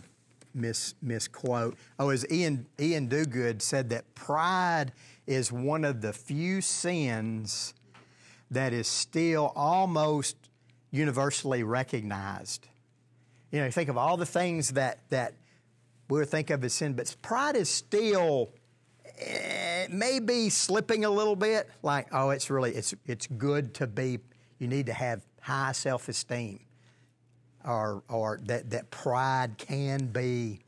mis, 0.55 0.95
misquote. 1.01 1.77
Oh, 1.99 2.09
as 2.09 2.25
Iain, 2.31 2.65
Iain 2.79 3.07
Duguid 3.07 3.61
said 3.61 3.89
that 3.89 4.15
pride 4.15 4.93
is 5.27 5.51
one 5.51 5.83
of 5.85 6.01
the 6.01 6.13
few 6.13 6.61
sins 6.61 7.73
that 8.49 8.73
is 8.73 8.87
still 8.87 9.51
almost 9.55 10.37
universally 10.95 11.63
recognized. 11.63 12.67
You 13.51 13.61
know, 13.61 13.69
think 13.69 13.89
of 13.89 13.97
all 13.97 14.17
the 14.17 14.25
things 14.25 14.71
that, 14.71 14.99
that 15.09 15.33
we 16.09 16.19
would 16.19 16.29
think 16.29 16.49
of 16.49 16.63
as 16.63 16.73
sin, 16.73 16.93
but 16.93 17.15
pride 17.21 17.55
is 17.55 17.69
still 17.69 18.51
eh, 19.17 19.87
maybe 19.89 20.49
slipping 20.49 21.05
a 21.05 21.09
little 21.09 21.35
bit. 21.35 21.69
Like, 21.83 22.07
oh, 22.11 22.29
it's 22.29 22.49
really 22.49 22.71
it's 22.71 22.93
it's 23.05 23.27
good 23.27 23.73
to 23.75 23.87
be. 23.87 24.19
You 24.59 24.67
need 24.67 24.85
to 24.85 24.93
have 24.93 25.21
high 25.41 25.71
self 25.71 26.07
esteem, 26.09 26.59
or 27.65 28.03
or 28.07 28.39
that 28.45 28.69
that 28.69 28.91
pride 28.91 29.57
can 29.57 30.07
be 30.07 30.59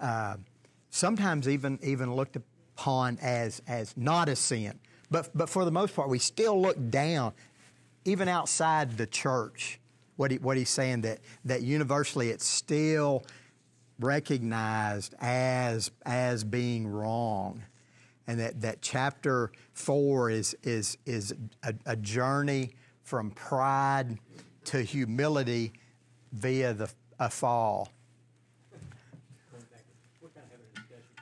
uh, 0.00 0.36
sometimes 0.90 1.48
even 1.48 1.78
even 1.82 2.14
looked 2.14 2.36
upon 2.36 3.18
as 3.22 3.62
as 3.66 3.94
not 3.96 4.28
a 4.28 4.36
sin. 4.36 4.78
But 5.10 5.30
but 5.34 5.48
for 5.48 5.64
the 5.64 5.72
most 5.72 5.94
part, 5.94 6.08
we 6.08 6.18
still 6.18 6.60
look 6.60 6.76
down. 6.90 7.32
Even 8.04 8.28
outside 8.28 8.96
the 8.96 9.06
church, 9.06 9.80
what, 10.16 10.30
he, 10.30 10.38
what 10.38 10.56
he's 10.56 10.70
saying 10.70 11.02
that, 11.02 11.20
that 11.44 11.62
universally 11.62 12.28
it's 12.30 12.46
still 12.46 13.24
recognized 13.98 15.14
as, 15.20 15.90
as 16.04 16.44
being 16.44 16.86
wrong. 16.86 17.62
And 18.26 18.38
that, 18.40 18.60
that 18.60 18.82
chapter 18.82 19.50
four 19.72 20.30
is, 20.30 20.56
is, 20.62 20.96
is 21.06 21.34
a, 21.62 21.74
a 21.86 21.96
journey 21.96 22.70
from 23.02 23.30
pride 23.32 24.18
to 24.66 24.80
humility 24.82 25.72
via 26.32 26.72
the, 26.72 26.88
a 27.18 27.28
fall. 27.28 27.90
going 29.50 29.66
back, 29.74 29.84
we're 30.22 30.30
kind 30.30 30.46
of 30.46 30.52
having 30.54 30.70
a 30.70 30.80
discussion 30.80 31.12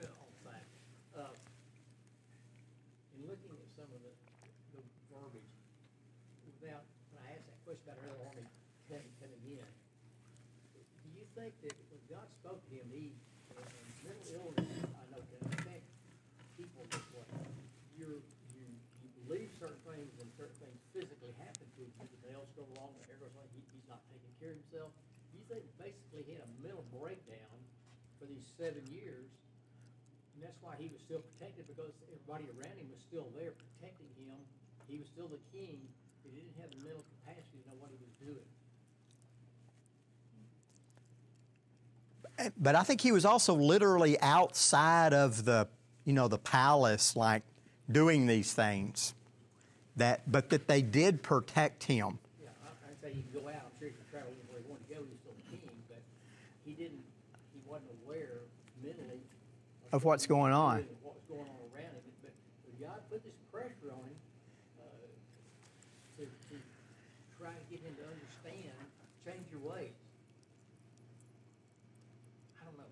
here 0.00 0.10
all 0.16 0.28
the 0.32 0.48
time. 0.48 0.66
Uh, 1.12 1.28
In 3.20 3.28
looking 3.28 3.52
at 3.52 3.68
some 3.76 3.88
of 3.92 4.00
the, 4.00 4.12
the 4.72 4.80
verbiage, 5.12 5.52
without, 6.56 6.82
when 7.12 7.20
I 7.20 7.36
asked 7.36 7.46
that 7.52 7.60
question 7.68 7.84
about 7.92 8.00
another 8.00 8.32
army 8.32 8.48
coming, 8.88 9.12
coming 9.20 9.42
in, 9.44 9.60
do 9.60 11.08
you 11.14 11.24
think 11.36 11.52
that 11.62 11.76
when 11.92 12.00
God 12.08 12.26
spoke 12.40 12.64
to 12.64 12.72
him, 12.74 12.88
he, 12.90 13.12
and 13.52 13.60
and 13.60 13.88
mental 14.08 14.28
illness, 14.40 14.72
I 14.98 15.04
know 15.12 15.20
can 15.20 15.40
affect 15.52 15.84
people 16.56 16.82
this 16.90 17.06
way? 17.12 17.28
You're, 18.00 18.24
you, 18.56 18.64
you 19.04 19.08
believe 19.24 19.52
certain 19.60 19.80
things 19.84 20.10
and 20.20 20.28
certain 20.36 20.56
things 20.58 20.80
physically 20.96 21.32
happen 21.40 21.64
to 21.64 21.80
you, 21.84 21.88
the 21.92 22.20
nails 22.32 22.48
go 22.56 22.64
wrong, 22.76 22.92
the 23.00 23.04
hair 23.08 23.20
goes 23.20 23.32
wrong, 23.36 23.48
he, 23.52 23.60
he's 23.72 23.88
not 23.88 24.00
taking 24.08 24.32
care 24.40 24.56
of 24.56 24.60
himself. 24.64 24.92
You 25.36 25.44
think 25.52 25.64
basically 25.76 26.24
he 26.24 26.32
had 26.40 26.44
a 26.48 26.52
mental 26.64 26.84
breakdown 26.96 27.56
for 28.16 28.24
these 28.24 28.45
seven 28.58 28.82
years, 28.88 29.28
and 30.34 30.42
that's 30.42 30.56
why 30.60 30.74
he 30.76 30.88
was 30.88 31.00
still 31.00 31.20
protected 31.20 31.68
because 31.68 31.92
everybody 32.08 32.44
around 32.56 32.76
him 32.76 32.88
was 32.92 33.00
still 33.04 33.28
there 33.36 33.52
protecting 33.52 34.08
him. 34.20 34.36
He 34.88 34.98
was 34.98 35.08
still 35.08 35.28
the 35.28 35.40
king, 35.52 35.80
but 36.24 36.32
he 36.32 36.40
didn't 36.40 36.56
have 36.60 36.70
the 36.70 36.80
mental 36.84 37.04
capacity 37.20 37.62
to 37.62 37.68
know 37.68 37.76
what 37.80 37.90
he 37.90 37.98
was 38.02 38.14
doing. 38.20 38.48
But 42.58 42.74
I 42.76 42.82
think 42.82 43.00
he 43.00 43.12
was 43.12 43.24
also 43.24 43.54
literally 43.54 44.20
outside 44.20 45.14
of 45.14 45.44
the, 45.44 45.68
you 46.04 46.12
know, 46.12 46.28
the 46.28 46.38
palace, 46.38 47.16
like 47.16 47.42
doing 47.90 48.26
these 48.26 48.52
things. 48.52 49.14
That, 49.96 50.30
but 50.30 50.50
that 50.50 50.68
they 50.68 50.82
did 50.82 51.22
protect 51.22 51.84
him. 51.84 52.18
Yeah, 52.42 52.50
I, 52.60 52.92
I'd 52.92 53.00
say 53.00 53.16
he 53.16 53.22
could 53.22 53.40
go 53.40 53.48
out, 53.48 53.64
I'm 53.64 53.72
sure 53.80 53.88
he 53.88 53.94
could 53.96 54.10
travel 54.12 54.28
anywhere 54.28 54.60
he 54.60 54.68
wanted 54.68 54.84
to 54.88 54.92
go, 54.92 55.00
he 55.00 55.08
was 55.08 55.16
still 55.24 55.32
the 55.32 55.56
king, 55.56 55.72
but 55.88 56.04
he 56.68 56.72
didn't, 56.76 57.00
he 57.56 57.60
wasn't 57.64 57.96
aware 58.04 58.44
mentally. 58.84 59.24
Of 59.96 60.04
what's 60.04 60.26
going 60.26 60.52
on. 60.52 60.84
What 61.00 61.16
going 61.26 61.40
on 61.40 61.56
around 61.72 61.88
him, 61.96 62.04
but, 62.20 62.32
but 62.68 62.76
God 62.86 63.00
put 63.08 63.24
this 63.24 63.32
pressure 63.50 63.88
on 63.88 64.04
him, 64.04 64.18
uh, 64.76 64.84
to, 66.20 66.24
to 66.28 66.54
try 67.40 67.48
to 67.48 67.64
get 67.72 67.80
him 67.80 67.96
to 67.96 68.04
understand, 68.04 68.76
change 69.24 69.48
your 69.50 69.64
ways. 69.64 69.96
I 72.60 72.64
don't 72.68 72.76
know. 72.76 72.84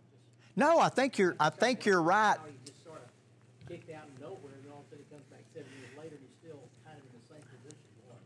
No, 0.56 0.80
I 0.80 0.88
think 0.88 1.18
you're. 1.18 1.36
I 1.38 1.50
think 1.50 1.84
you're 1.84 2.00
right. 2.00 2.38
How 2.40 2.46
just 2.64 2.82
sort 2.82 3.04
of 3.04 3.68
kicked 3.68 3.92
out 3.92 4.08
of 4.08 4.16
nowhere, 4.24 4.56
and 4.64 4.72
all 4.72 4.80
of 4.80 4.86
a 4.88 4.96
sudden 4.96 5.04
he 5.04 5.12
comes 5.12 5.28
back 5.28 5.44
seven 5.52 5.68
years 5.76 5.92
later, 6.00 6.16
and 6.16 6.24
he's 6.24 6.38
still 6.40 6.64
kind 6.88 6.96
of 6.96 7.04
in 7.04 7.12
the 7.20 7.26
same 7.28 7.44
position 7.52 7.84
he 8.00 8.02
was. 8.08 8.24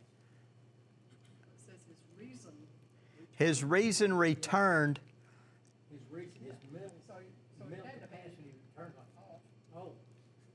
It 1.50 1.66
says 1.66 1.82
his 1.82 1.98
reason. 2.14 2.54
His 3.34 3.64
reason 3.64 4.14
returned. 4.14 5.00
His 5.90 5.98
reason, 6.14 6.38
his 6.46 6.62
mental, 6.70 6.94
So, 7.10 7.18
he- 7.18 7.26
so 7.58 7.64
he 7.66 7.70
mental 7.74 7.86
had 7.90 7.98
to 7.98 8.06
be 8.06 8.14
capacity 8.14 8.54
turned 8.76 8.94
on. 8.94 9.08
off. 9.18 9.40
Oh, 9.74 9.90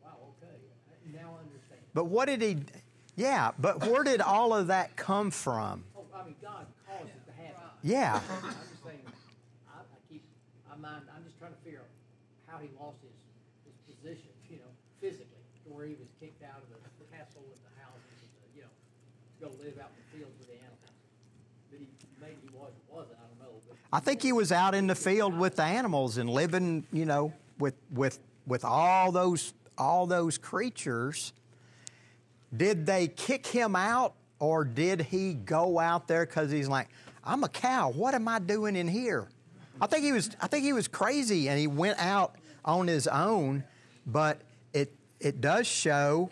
wow, 0.03 0.31
okay, 0.39 0.55
I- 0.55 1.12
now 1.12 1.36
I 1.36 1.43
understand. 1.43 1.83
But 1.93 2.06
what 2.06 2.25
did 2.25 2.41
he? 2.41 2.58
Yeah, 3.15 3.51
but 3.60 3.86
where 3.86 4.03
did 4.03 4.21
all 4.21 4.53
of 4.53 4.67
that 4.67 4.95
come 4.95 5.29
from? 5.29 5.84
Oh, 5.95 6.01
I 6.15 6.25
mean, 6.25 6.36
God 6.41 6.65
caused 6.88 7.06
it 7.06 7.25
to 7.27 7.34
happen. 7.38 7.69
Yeah, 7.84 8.17
I'm 8.17 8.49
just 8.49 8.84
saying, 8.84 9.06
I, 9.69 9.77
I 9.77 9.97
keep, 10.10 10.23
I 10.65 10.75
mind, 10.77 11.06
I'm 11.13 11.23
just 11.23 11.38
trying 11.38 11.53
to 11.53 11.62
figure 11.62 11.86
out 11.86 11.91
how 12.49 12.58
he 12.58 12.69
lost 12.82 12.97
his, 13.06 13.13
his 13.69 13.77
position, 13.86 14.34
you 14.49 14.58
know, 14.58 14.71
physically, 14.99 15.45
to 15.65 15.69
where 15.69 15.86
he 15.86 15.93
was 15.93 16.10
kicked 16.19 16.41
out 16.41 16.58
of 16.58 16.73
the 16.73 17.06
castle 17.15 17.45
with 17.45 17.62
the 17.62 17.73
houses, 17.77 18.17
and 18.17 18.34
the, 18.41 18.49
you 18.58 18.62
know, 18.65 18.73
to 18.73 19.38
go 19.45 19.49
live 19.62 19.77
out 19.77 19.93
in 19.93 20.01
the 20.01 20.10
fields 20.17 20.34
with 20.41 20.49
the 20.49 20.58
animals. 20.58 20.97
But 21.69 21.77
he, 21.77 21.88
maybe 22.17 22.41
he 22.41 22.49
was, 22.58 22.73
or 22.89 23.06
wasn't, 23.06 23.21
I 23.21 23.29
don't 23.29 23.41
know. 23.45 23.62
I 23.93 23.99
think 23.99 24.23
he 24.23 24.34
was 24.34 24.51
out 24.51 24.73
in 24.73 24.88
the 24.88 24.95
field 24.95 25.38
with 25.38 25.58
the 25.58 25.63
animals 25.69 26.17
and 26.17 26.27
living, 26.29 26.88
you 26.91 27.06
know, 27.06 27.34
with 27.60 27.75
with 27.93 28.17
with 28.47 28.65
all 28.65 29.12
those 29.12 29.53
all 29.77 30.08
those 30.08 30.39
creatures. 30.39 31.34
Did 32.55 32.85
they 32.85 33.07
kick 33.07 33.47
him 33.47 33.75
out, 33.75 34.13
or 34.39 34.63
did 34.63 35.01
he 35.01 35.33
go 35.33 35.79
out 35.79 36.07
there 36.07 36.25
because 36.25 36.51
he's 36.51 36.67
like, 36.67 36.89
I'm 37.23 37.43
a 37.43 37.49
cow. 37.49 37.89
What 37.89 38.13
am 38.13 38.27
I 38.27 38.39
doing 38.39 38.75
in 38.75 38.87
here? 38.87 39.27
I 39.81 39.87
think 39.87 40.03
he 40.03 40.11
was. 40.11 40.29
I 40.41 40.47
think 40.47 40.63
he 40.63 40.73
was 40.73 40.87
crazy, 40.87 41.49
and 41.49 41.59
he 41.59 41.67
went 41.67 41.99
out 41.99 42.35
on 42.63 42.87
his 42.87 43.07
own. 43.07 43.63
But 44.05 44.41
it 44.73 44.93
it 45.19 45.41
does 45.41 45.65
show 45.65 46.29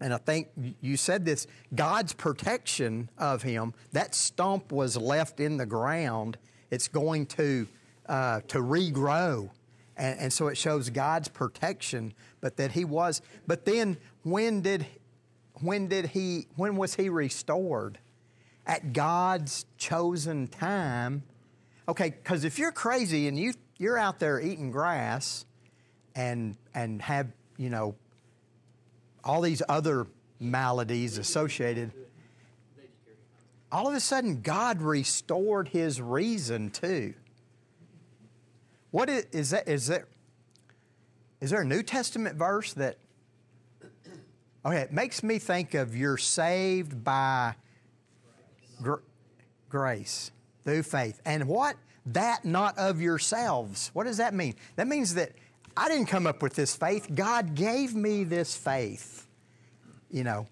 and 0.00 0.14
I 0.14 0.18
think 0.18 0.48
you 0.80 0.96
said 0.96 1.24
this 1.24 1.46
God's 1.74 2.12
protection 2.12 3.10
of 3.18 3.42
him, 3.42 3.74
that 3.92 4.14
stump 4.14 4.72
was 4.72 4.96
left 4.96 5.40
in 5.40 5.56
the 5.56 5.66
ground. 5.66 6.38
It's 6.70 6.88
going 6.88 7.26
to, 7.26 7.66
uh, 8.06 8.40
to 8.48 8.58
regrow. 8.58 9.50
And, 9.96 10.20
and 10.20 10.32
so 10.32 10.48
it 10.48 10.56
shows 10.56 10.90
God's 10.90 11.28
protection, 11.28 12.14
but 12.40 12.56
that 12.58 12.72
he 12.72 12.84
was. 12.84 13.22
But 13.46 13.64
then 13.64 13.96
when 14.22 14.60
did, 14.60 14.86
when 15.60 15.88
did 15.88 16.06
he, 16.06 16.46
when 16.56 16.76
was 16.76 16.94
he 16.94 17.08
restored? 17.08 17.98
At 18.66 18.92
God's 18.92 19.64
chosen 19.78 20.46
time. 20.46 21.22
Okay, 21.88 22.10
because 22.10 22.44
if 22.44 22.58
you're 22.58 22.72
crazy 22.72 23.28
and 23.28 23.38
you, 23.38 23.54
you're 23.78 23.96
out 23.98 24.18
there 24.18 24.40
eating 24.40 24.70
grass 24.70 25.46
and, 26.14 26.56
and 26.74 27.00
have, 27.02 27.28
you 27.56 27.70
know, 27.70 27.94
all 29.24 29.40
these 29.40 29.62
other 29.68 30.06
maladies 30.40 31.18
associated. 31.18 31.92
All 33.70 33.88
of 33.88 33.94
a 33.94 34.00
sudden, 34.00 34.40
God 34.40 34.80
restored 34.80 35.68
his 35.68 36.00
reason 36.00 36.70
too. 36.70 37.14
What 38.90 39.10
is, 39.10 39.26
is 39.32 39.50
that? 39.50 39.68
Is 39.68 39.86
there? 39.86 40.06
Is 41.40 41.50
there 41.50 41.60
a 41.60 41.66
New 41.66 41.82
Testament 41.82 42.36
verse 42.36 42.72
that? 42.74 42.96
Okay, 44.66 44.80
it 44.80 44.92
makes 44.92 45.22
me 45.22 45.38
think 45.38 45.74
of 45.74 45.96
you're 45.96 46.16
saved 46.16 47.04
by 47.04 47.54
gr- 48.82 48.96
grace 49.68 50.30
through 50.64 50.82
faith, 50.82 51.20
and 51.24 51.46
what 51.46 51.76
that 52.06 52.44
not 52.44 52.76
of 52.78 53.00
yourselves. 53.00 53.90
What 53.92 54.04
does 54.04 54.16
that 54.16 54.34
mean? 54.34 54.54
That 54.76 54.86
means 54.86 55.14
that 55.14 55.32
I 55.76 55.88
didn't 55.88 56.06
come 56.06 56.26
up 56.26 56.42
with 56.42 56.54
this 56.54 56.74
faith. 56.74 57.08
God 57.14 57.54
gave 57.54 57.94
me 57.94 58.24
this 58.24 58.56
faith. 58.56 59.26
You 60.10 60.24
know, 60.24 60.46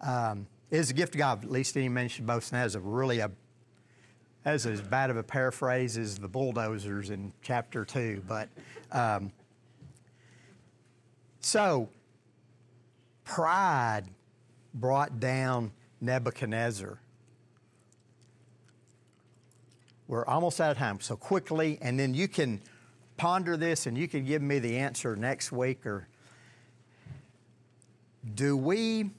um, 0.00 0.46
it 0.70 0.78
is 0.78 0.90
a 0.90 0.94
gift 0.94 1.14
of 1.14 1.18
God. 1.18 1.44
At 1.44 1.50
least 1.50 1.76
any 1.76 1.88
man 1.88 2.08
should 2.08 2.26
boast. 2.26 2.52
And 2.52 2.60
that 2.60 2.66
is 2.66 2.74
a 2.74 2.80
really 2.80 3.20
a 3.20 3.30
that's 4.42 4.66
as 4.66 4.82
bad 4.82 5.08
of 5.08 5.16
a 5.16 5.22
paraphrase 5.22 5.96
as 5.96 6.18
the 6.18 6.28
bulldozers 6.28 7.08
in 7.08 7.32
chapter 7.40 7.86
two. 7.86 8.22
But 8.28 8.50
um, 8.92 9.32
so 11.40 11.88
pride 13.24 14.04
brought 14.74 15.20
down 15.20 15.72
Nebuchadnezzar. 16.00 16.98
We're 20.06 20.26
almost 20.26 20.60
out 20.60 20.70
of 20.70 20.78
time, 20.78 21.00
so 21.00 21.16
quickly, 21.16 21.78
and 21.80 21.98
then 21.98 22.12
you 22.12 22.28
can 22.28 22.60
ponder 23.16 23.56
this 23.56 23.86
and 23.86 23.96
you 23.96 24.08
can 24.08 24.24
give 24.24 24.42
me 24.42 24.58
the 24.58 24.76
answer 24.76 25.16
next 25.16 25.52
week 25.52 25.86
or 25.86 26.08
do 28.34 28.56
we 28.56 29.10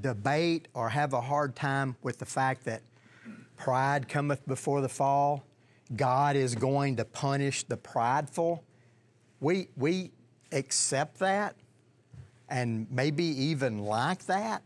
debate 0.00 0.68
or 0.74 0.88
have 0.88 1.12
a 1.12 1.20
hard 1.20 1.56
time 1.56 1.96
with 2.02 2.18
the 2.18 2.26
fact 2.26 2.64
that 2.64 2.82
pride 3.56 4.08
cometh 4.08 4.46
before 4.46 4.82
the 4.82 4.88
fall 4.88 5.44
god 5.96 6.36
is 6.36 6.54
going 6.54 6.96
to 6.96 7.04
punish 7.04 7.62
the 7.64 7.76
prideful 7.76 8.62
we 9.40 9.68
we 9.76 10.10
accept 10.52 11.18
that 11.18 11.56
and 12.48 12.86
maybe 12.90 13.24
even 13.24 13.78
like 13.78 14.24
that 14.26 14.62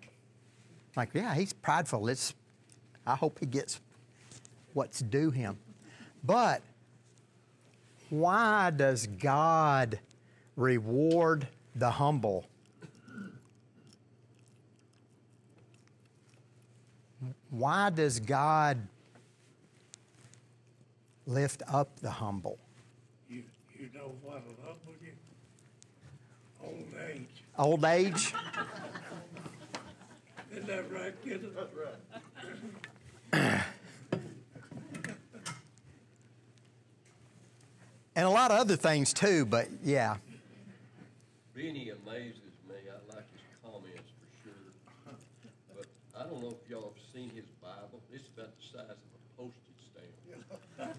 like 0.97 1.11
yeah 1.15 1.35
he's 1.35 1.53
prideful 1.53 2.09
it's 2.09 2.35
i 3.07 3.15
hope 3.15 3.39
he 3.39 3.47
gets 3.47 3.81
what's 4.75 5.01
due 5.01 5.31
him 5.31 5.57
but 6.25 6.63
why 8.11 8.71
does 8.71 9.07
God 9.07 10.01
reward 10.57 11.47
the 11.77 11.91
humble? 11.91 12.45
Why 17.51 17.91
does 17.91 18.19
God 18.21 18.87
lift 21.27 21.63
up 21.69 22.01
the 22.01 22.11
humble? 22.11 22.59
You, 23.29 23.45
you 23.79 23.89
know 23.95 24.13
what'll 24.23 24.57
humble 24.65 24.95
you? 25.01 25.13
Old 26.63 26.95
age. 27.09 27.30
Old 27.61 27.85
age? 27.85 28.33
Isn't 30.51 30.67
that 30.67 30.91
right, 30.91 31.15
kid? 31.23 31.47
That's 31.55 31.75
right. 33.33 33.63
And 38.17 38.27
a 38.27 38.31
lot 38.31 38.51
of 38.51 38.59
other 38.59 38.77
things 38.77 39.15
too, 39.15 39.47
but 39.47 39.69
yeah. 39.83 40.17
Benny 41.55 41.91
amazes 41.91 42.37
me. 42.69 42.75
I 42.91 43.15
like 43.15 43.25
his 43.33 43.41
comments 43.65 44.11
for 44.19 44.29
sure. 44.43 45.17
But 45.75 45.87
I 46.19 46.25
don't 46.25 46.43
know 46.43 46.51
if 46.63 46.69
y'all 46.69 46.93
have 46.93 47.15
seen 47.15 47.31
his 47.31 47.47
Bible. 47.63 48.03
It's 48.13 48.29
about 48.37 48.51
the 48.59 48.79
size 48.79 48.91
of 48.91 49.11
a 49.15 49.21
postage 49.39 49.81
stamp. 49.89 50.97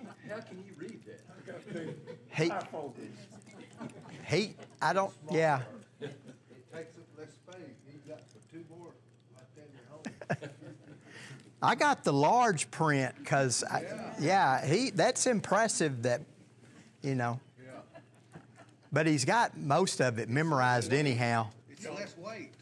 How 0.30 0.40
can 0.40 0.64
you 0.64 0.72
read 0.78 1.00
that? 1.04 1.20
I 1.28 1.40
got 1.50 1.60
He, 4.30 4.36
he, 4.36 4.54
I 4.80 4.92
don't, 4.94 5.12
yeah. 5.30 5.60
It 6.00 6.72
takes 6.72 6.96
up 6.96 7.04
less 7.18 7.32
space. 7.34 7.76
He's 7.90 8.00
got 8.08 8.20
for 8.30 8.38
two 8.50 8.64
more 8.70 8.88
right 9.34 9.48
there 9.54 9.64
in 9.64 9.72
your 9.76 9.88
home. 9.90 10.04
I 11.64 11.74
got 11.74 12.04
the 12.04 12.12
large 12.12 12.70
print 12.70 13.14
because, 13.18 13.64
yeah, 14.20 14.64
he 14.64 14.90
that's 14.90 15.26
impressive 15.26 16.02
that, 16.02 16.20
you 17.02 17.14
know. 17.14 17.40
Yeah. 17.58 17.70
But 18.92 19.06
he's 19.06 19.24
got 19.24 19.56
most 19.56 20.00
of 20.00 20.18
it 20.18 20.28
memorized 20.28 20.92
anyhow. 20.92 21.48
It's 21.70 21.86
less 21.88 22.16
weight. 22.18 22.52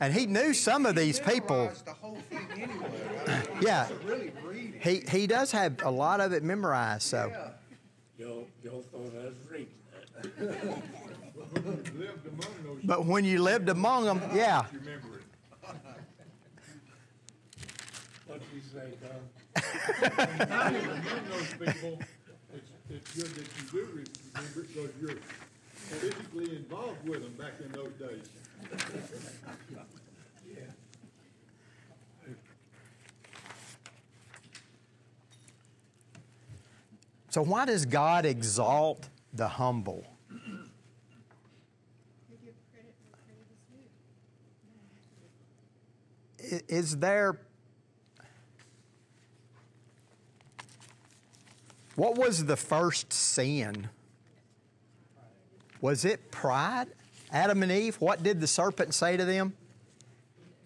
And 0.00 0.14
he 0.14 0.26
knew 0.26 0.54
some 0.54 0.86
of 0.86 0.94
these 0.94 1.18
people. 1.20 1.56
Memorized 1.56 1.86
the 1.86 1.92
whole 1.92 2.18
thing 2.30 2.46
anyway. 2.54 2.74
Right? 3.26 3.48
Yeah. 3.60 3.88
It's 3.88 4.04
really. 4.04 4.32
He 4.80 5.02
he 5.08 5.26
does 5.26 5.50
have 5.52 5.82
a 5.82 5.90
lot 5.90 6.20
of 6.20 6.32
it 6.32 6.42
memorized. 6.42 7.02
So 7.02 7.30
Yeah. 7.30 8.26
Y'all, 8.26 8.46
y'all 8.62 8.82
thought 8.92 9.12
I 9.20 9.24
was 9.24 9.34
reading 9.50 9.66
that. 10.22 10.44
Lived 11.96 12.26
among 12.26 12.54
those. 12.64 12.80
but 12.84 13.04
when 13.04 13.24
you 13.24 13.42
lived 13.42 13.68
among 13.68 14.04
them, 14.04 14.22
yeah. 14.32 14.64
Remember 14.72 15.16
it. 15.18 15.24
What'd 18.26 18.42
you 18.54 18.60
say, 18.84 18.96
Tom? 19.00 19.22
among 20.40 21.24
those 21.30 21.50
people, 21.54 21.98
it's, 22.54 22.70
it's 22.90 23.14
good 23.14 23.30
that 23.34 23.48
you 23.56 23.64
do 23.70 23.78
remember 23.86 24.60
it 24.60 24.68
because 24.74 24.90
you're 25.00 25.18
physically 26.00 26.56
involved 26.56 27.08
with 27.08 27.22
them 27.22 27.32
back 27.34 27.52
in 27.64 27.70
those 27.72 27.92
days. 27.92 28.28
So 37.30 37.42
why 37.42 37.64
does 37.64 37.84
God 37.84 38.26
exalt 38.26 39.08
the 39.32 39.48
humble? 39.48 40.04
You 40.30 40.38
give 42.44 42.54
credit 42.72 42.94
where 43.02 43.18
credit 43.26 43.46
is 46.38 46.48
due. 46.50 46.56
I- 46.56 46.78
Is 46.78 46.96
there 46.98 47.40
What 51.96 52.16
was 52.16 52.44
the 52.46 52.56
first 52.56 53.12
sin? 53.12 53.88
Was 55.80 56.04
it 56.04 56.30
pride? 56.30 56.88
Adam 57.30 57.62
and 57.62 57.70
Eve, 57.70 57.96
what 57.96 58.22
did 58.22 58.40
the 58.40 58.46
serpent 58.46 58.94
say 58.94 59.16
to 59.16 59.24
them? 59.24 59.54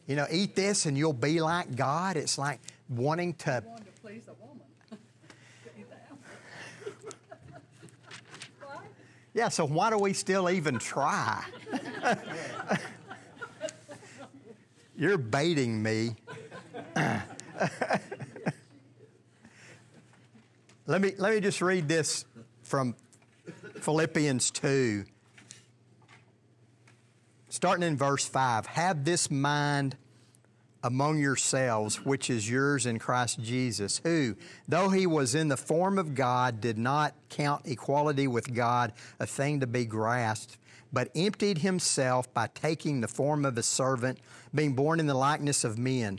You 0.06 0.16
know, 0.16 0.26
eat 0.30 0.54
this 0.54 0.86
and 0.86 0.96
you'll 0.96 1.12
be 1.12 1.40
like 1.40 1.76
God. 1.76 2.16
It's 2.16 2.38
like 2.38 2.60
wanting 2.88 3.34
to 3.34 3.62
Wanted 3.66 3.94
to 3.94 4.00
please 4.00 4.22
a 4.28 4.34
woman. 4.44 4.64
See 5.76 5.84
that? 5.90 6.10
Right? 8.62 8.86
Yeah, 9.34 9.48
so 9.48 9.66
why 9.66 9.90
do 9.90 9.98
we 9.98 10.14
still 10.14 10.48
even 10.48 10.78
try? 10.78 11.44
You're 14.96 15.18
baiting 15.18 15.82
me. 15.82 16.16
let 20.88 21.02
me 21.02 21.12
let 21.18 21.34
me 21.34 21.40
just 21.40 21.60
read 21.60 21.86
this 21.86 22.24
from 22.62 22.96
Philippians 23.82 24.50
2. 24.50 25.04
Starting 27.50 27.86
in 27.86 27.98
verse 27.98 28.26
5. 28.26 28.64
Have 28.64 29.04
this 29.04 29.30
mind 29.30 29.98
among 30.82 31.18
yourselves, 31.18 32.06
which 32.06 32.30
is 32.30 32.48
yours 32.48 32.86
in 32.86 32.98
Christ 32.98 33.38
Jesus, 33.42 34.00
who, 34.02 34.34
though 34.66 34.88
he 34.88 35.06
was 35.06 35.34
in 35.34 35.48
the 35.48 35.58
form 35.58 35.98
of 35.98 36.14
God, 36.14 36.58
did 36.62 36.78
not 36.78 37.14
count 37.28 37.66
equality 37.66 38.26
with 38.26 38.54
God 38.54 38.94
a 39.20 39.26
thing 39.26 39.60
to 39.60 39.66
be 39.66 39.84
grasped, 39.84 40.56
but 40.90 41.10
emptied 41.14 41.58
himself 41.58 42.32
by 42.32 42.46
taking 42.54 43.02
the 43.02 43.08
form 43.08 43.44
of 43.44 43.58
a 43.58 43.62
servant, 43.62 44.20
being 44.54 44.72
born 44.72 45.00
in 45.00 45.06
the 45.06 45.12
likeness 45.12 45.64
of 45.64 45.76
men. 45.76 46.18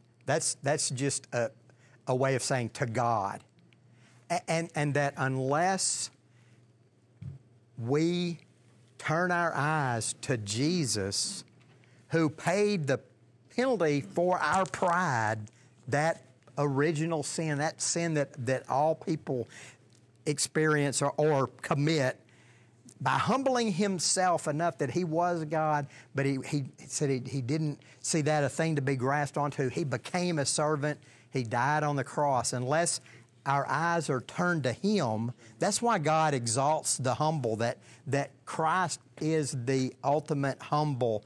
That's, 0.25 0.55
that's 0.63 0.89
just 0.89 1.27
a, 1.33 1.51
a 2.07 2.15
way 2.15 2.35
of 2.35 2.43
saying 2.43 2.69
to 2.71 2.85
God. 2.85 3.41
And, 4.47 4.69
and 4.75 4.93
that 4.93 5.13
unless 5.17 6.09
we 7.77 8.39
turn 8.97 9.31
our 9.31 9.53
eyes 9.53 10.15
to 10.21 10.37
Jesus, 10.37 11.43
who 12.09 12.29
paid 12.29 12.87
the 12.87 12.99
penalty 13.55 14.01
for 14.01 14.37
our 14.39 14.65
pride, 14.65 15.39
that 15.87 16.23
original 16.57 17.23
sin, 17.23 17.57
that 17.57 17.81
sin 17.81 18.13
that, 18.13 18.45
that 18.45 18.69
all 18.69 18.95
people 18.95 19.47
experience 20.25 21.01
or, 21.01 21.13
or 21.17 21.47
commit, 21.61 22.19
by 23.01 23.17
humbling 23.17 23.71
himself 23.71 24.47
enough 24.47 24.77
that 24.77 24.91
he 24.91 25.03
was 25.03 25.43
God, 25.45 25.87
but 26.13 26.25
he, 26.25 26.37
he 26.45 26.65
said 26.85 27.09
he, 27.09 27.21
he 27.27 27.41
didn't 27.41 27.81
see 27.99 28.21
that 28.21 28.43
a 28.43 28.49
thing 28.49 28.75
to 28.75 28.81
be 28.81 28.95
grasped 28.95 29.37
onto. 29.37 29.69
He 29.69 29.83
became 29.83 30.37
a 30.37 30.45
servant. 30.45 30.99
He 31.31 31.43
died 31.43 31.83
on 31.83 31.95
the 31.95 32.03
cross. 32.03 32.53
Unless 32.53 33.01
our 33.47 33.67
eyes 33.67 34.07
are 34.09 34.21
turned 34.21 34.63
to 34.63 34.73
him, 34.73 35.31
that's 35.57 35.81
why 35.81 35.97
God 35.97 36.35
exalts 36.35 36.97
the 36.97 37.15
humble, 37.15 37.55
that, 37.55 37.79
that 38.05 38.29
Christ 38.45 38.99
is 39.19 39.55
the 39.65 39.95
ultimate 40.03 40.61
humble 40.61 41.25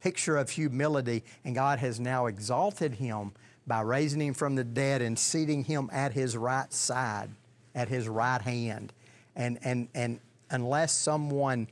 picture 0.00 0.36
of 0.36 0.50
humility, 0.50 1.22
and 1.44 1.54
God 1.54 1.78
has 1.78 2.00
now 2.00 2.26
exalted 2.26 2.94
him 2.94 3.32
by 3.66 3.80
raising 3.80 4.20
him 4.20 4.34
from 4.34 4.56
the 4.56 4.64
dead 4.64 5.00
and 5.00 5.18
seating 5.18 5.64
him 5.64 5.88
at 5.92 6.12
his 6.12 6.36
right 6.36 6.70
side, 6.72 7.30
at 7.74 7.88
his 7.88 8.08
right 8.08 8.42
hand. 8.42 8.92
And, 9.36 9.58
and, 9.62 9.88
and 9.94 10.20
unless 10.50 10.92
someone 10.92 11.68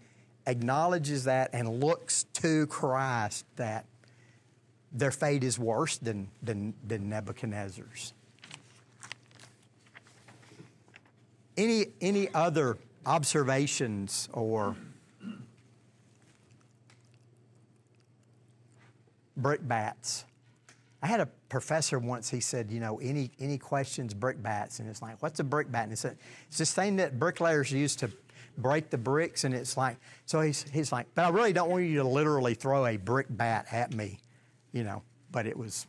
acknowledges 0.47 1.25
that 1.25 1.51
and 1.53 1.81
looks 1.81 2.25
to 2.35 2.67
Christ, 2.67 3.45
that 3.57 3.87
their 4.93 5.11
fate 5.11 5.45
is 5.45 5.59
worse 5.59 5.99
than, 5.99 6.29
than, 6.43 6.75
than 6.87 7.09
Nebuchadnezzar's. 7.09 8.13
Any, 11.57 11.87
any 12.01 12.33
other 12.35 12.79
observations 13.07 14.29
or 14.33 14.77
brickbats? 19.37 20.25
I 21.03 21.07
had 21.07 21.21
a 21.21 21.27
professor 21.49 21.99
once, 21.99 22.31
he 22.31 22.41
said, 22.41 22.71
you 22.71 22.81
know, 22.81 22.99
any, 23.01 23.31
any 23.41 23.59
questions, 23.59 24.15
brickbats? 24.15 24.79
And 24.79 24.89
it's 24.89 25.03
like, 25.03 25.21
what's 25.21 25.41
a 25.41 25.45
brickbat? 25.45 25.83
And 25.83 25.93
he 25.93 25.97
said, 25.97 26.17
it's 26.49 26.59
this 26.59 26.73
thing 26.73 26.97
that 26.97 27.19
bricklayers 27.19 27.73
use 27.73 27.97
to 27.97 28.11
break 28.57 28.91
the 28.91 28.99
bricks. 28.99 29.45
And 29.45 29.55
it's 29.55 29.77
like, 29.77 29.97
so 30.27 30.41
he's, 30.41 30.65
he's 30.71 30.93
like, 30.93 31.07
but 31.15 31.25
I 31.25 31.29
really 31.31 31.53
don't 31.53 31.71
want 31.71 31.85
you 31.85 31.99
to 31.99 32.09
literally 32.09 32.55
throw 32.55 32.87
a 32.87 32.97
brick 32.97 33.27
bat 33.31 33.67
at 33.73 33.95
me, 33.95 34.21
you 34.73 34.85
know. 34.85 35.03
But 35.31 35.47
it 35.47 35.57
was, 35.57 35.87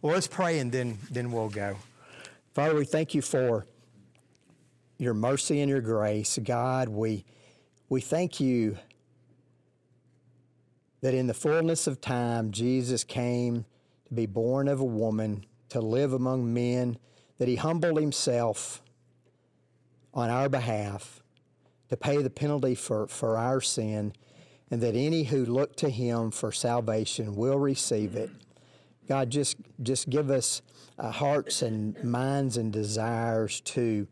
well, 0.00 0.14
let's 0.14 0.26
pray 0.26 0.58
and 0.58 0.70
then, 0.70 0.98
then 1.10 1.32
we'll 1.32 1.48
go. 1.48 1.76
Father, 2.52 2.74
we 2.74 2.84
thank 2.84 3.14
you 3.14 3.22
for 3.22 3.66
your 4.98 5.14
mercy 5.14 5.60
and 5.60 5.70
your 5.70 5.80
grace. 5.80 6.38
God, 6.42 6.88
we, 6.88 7.24
we 7.88 8.00
thank 8.00 8.40
you 8.40 8.78
that 11.00 11.14
in 11.14 11.26
the 11.26 11.34
fullness 11.34 11.86
of 11.86 12.00
time, 12.00 12.52
Jesus 12.52 13.02
came 13.02 13.64
to 14.06 14.14
be 14.14 14.26
born 14.26 14.68
of 14.68 14.80
a 14.80 14.84
woman, 14.84 15.44
to 15.70 15.80
live 15.80 16.12
among 16.12 16.52
men, 16.52 16.98
that 17.38 17.48
he 17.48 17.56
humbled 17.56 17.98
himself 17.98 18.82
on 20.14 20.30
our 20.30 20.48
behalf 20.48 21.22
to 21.88 21.96
pay 21.96 22.22
the 22.22 22.30
penalty 22.30 22.74
for, 22.74 23.06
for 23.06 23.36
our 23.36 23.60
sin, 23.60 24.12
and 24.70 24.80
that 24.80 24.94
any 24.94 25.24
who 25.24 25.44
look 25.44 25.76
to 25.76 25.90
him 25.90 26.30
for 26.30 26.50
salvation 26.50 27.34
will 27.34 27.58
receive 27.58 28.16
it. 28.16 28.30
God, 29.08 29.30
just, 29.30 29.56
just 29.82 30.08
give 30.08 30.30
us 30.30 30.62
uh, 30.98 31.10
hearts 31.10 31.60
and 31.62 32.02
minds 32.02 32.56
and 32.56 32.72
desires 32.72 33.60
to 33.60 34.06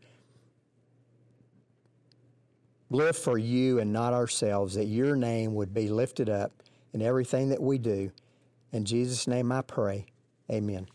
live 2.91 3.17
for 3.17 3.37
you 3.37 3.79
and 3.79 3.91
not 3.91 4.13
ourselves, 4.13 4.75
that 4.75 4.85
your 4.85 5.15
name 5.15 5.55
would 5.55 5.73
be 5.73 5.87
lifted 5.89 6.29
up 6.29 6.51
in 6.93 7.01
everything 7.01 7.49
that 7.49 7.61
we 7.61 7.77
do. 7.77 8.11
In 8.71 8.85
Jesus' 8.85 9.27
name 9.27 9.51
I 9.51 9.61
pray. 9.61 10.05
Amen. 10.51 10.87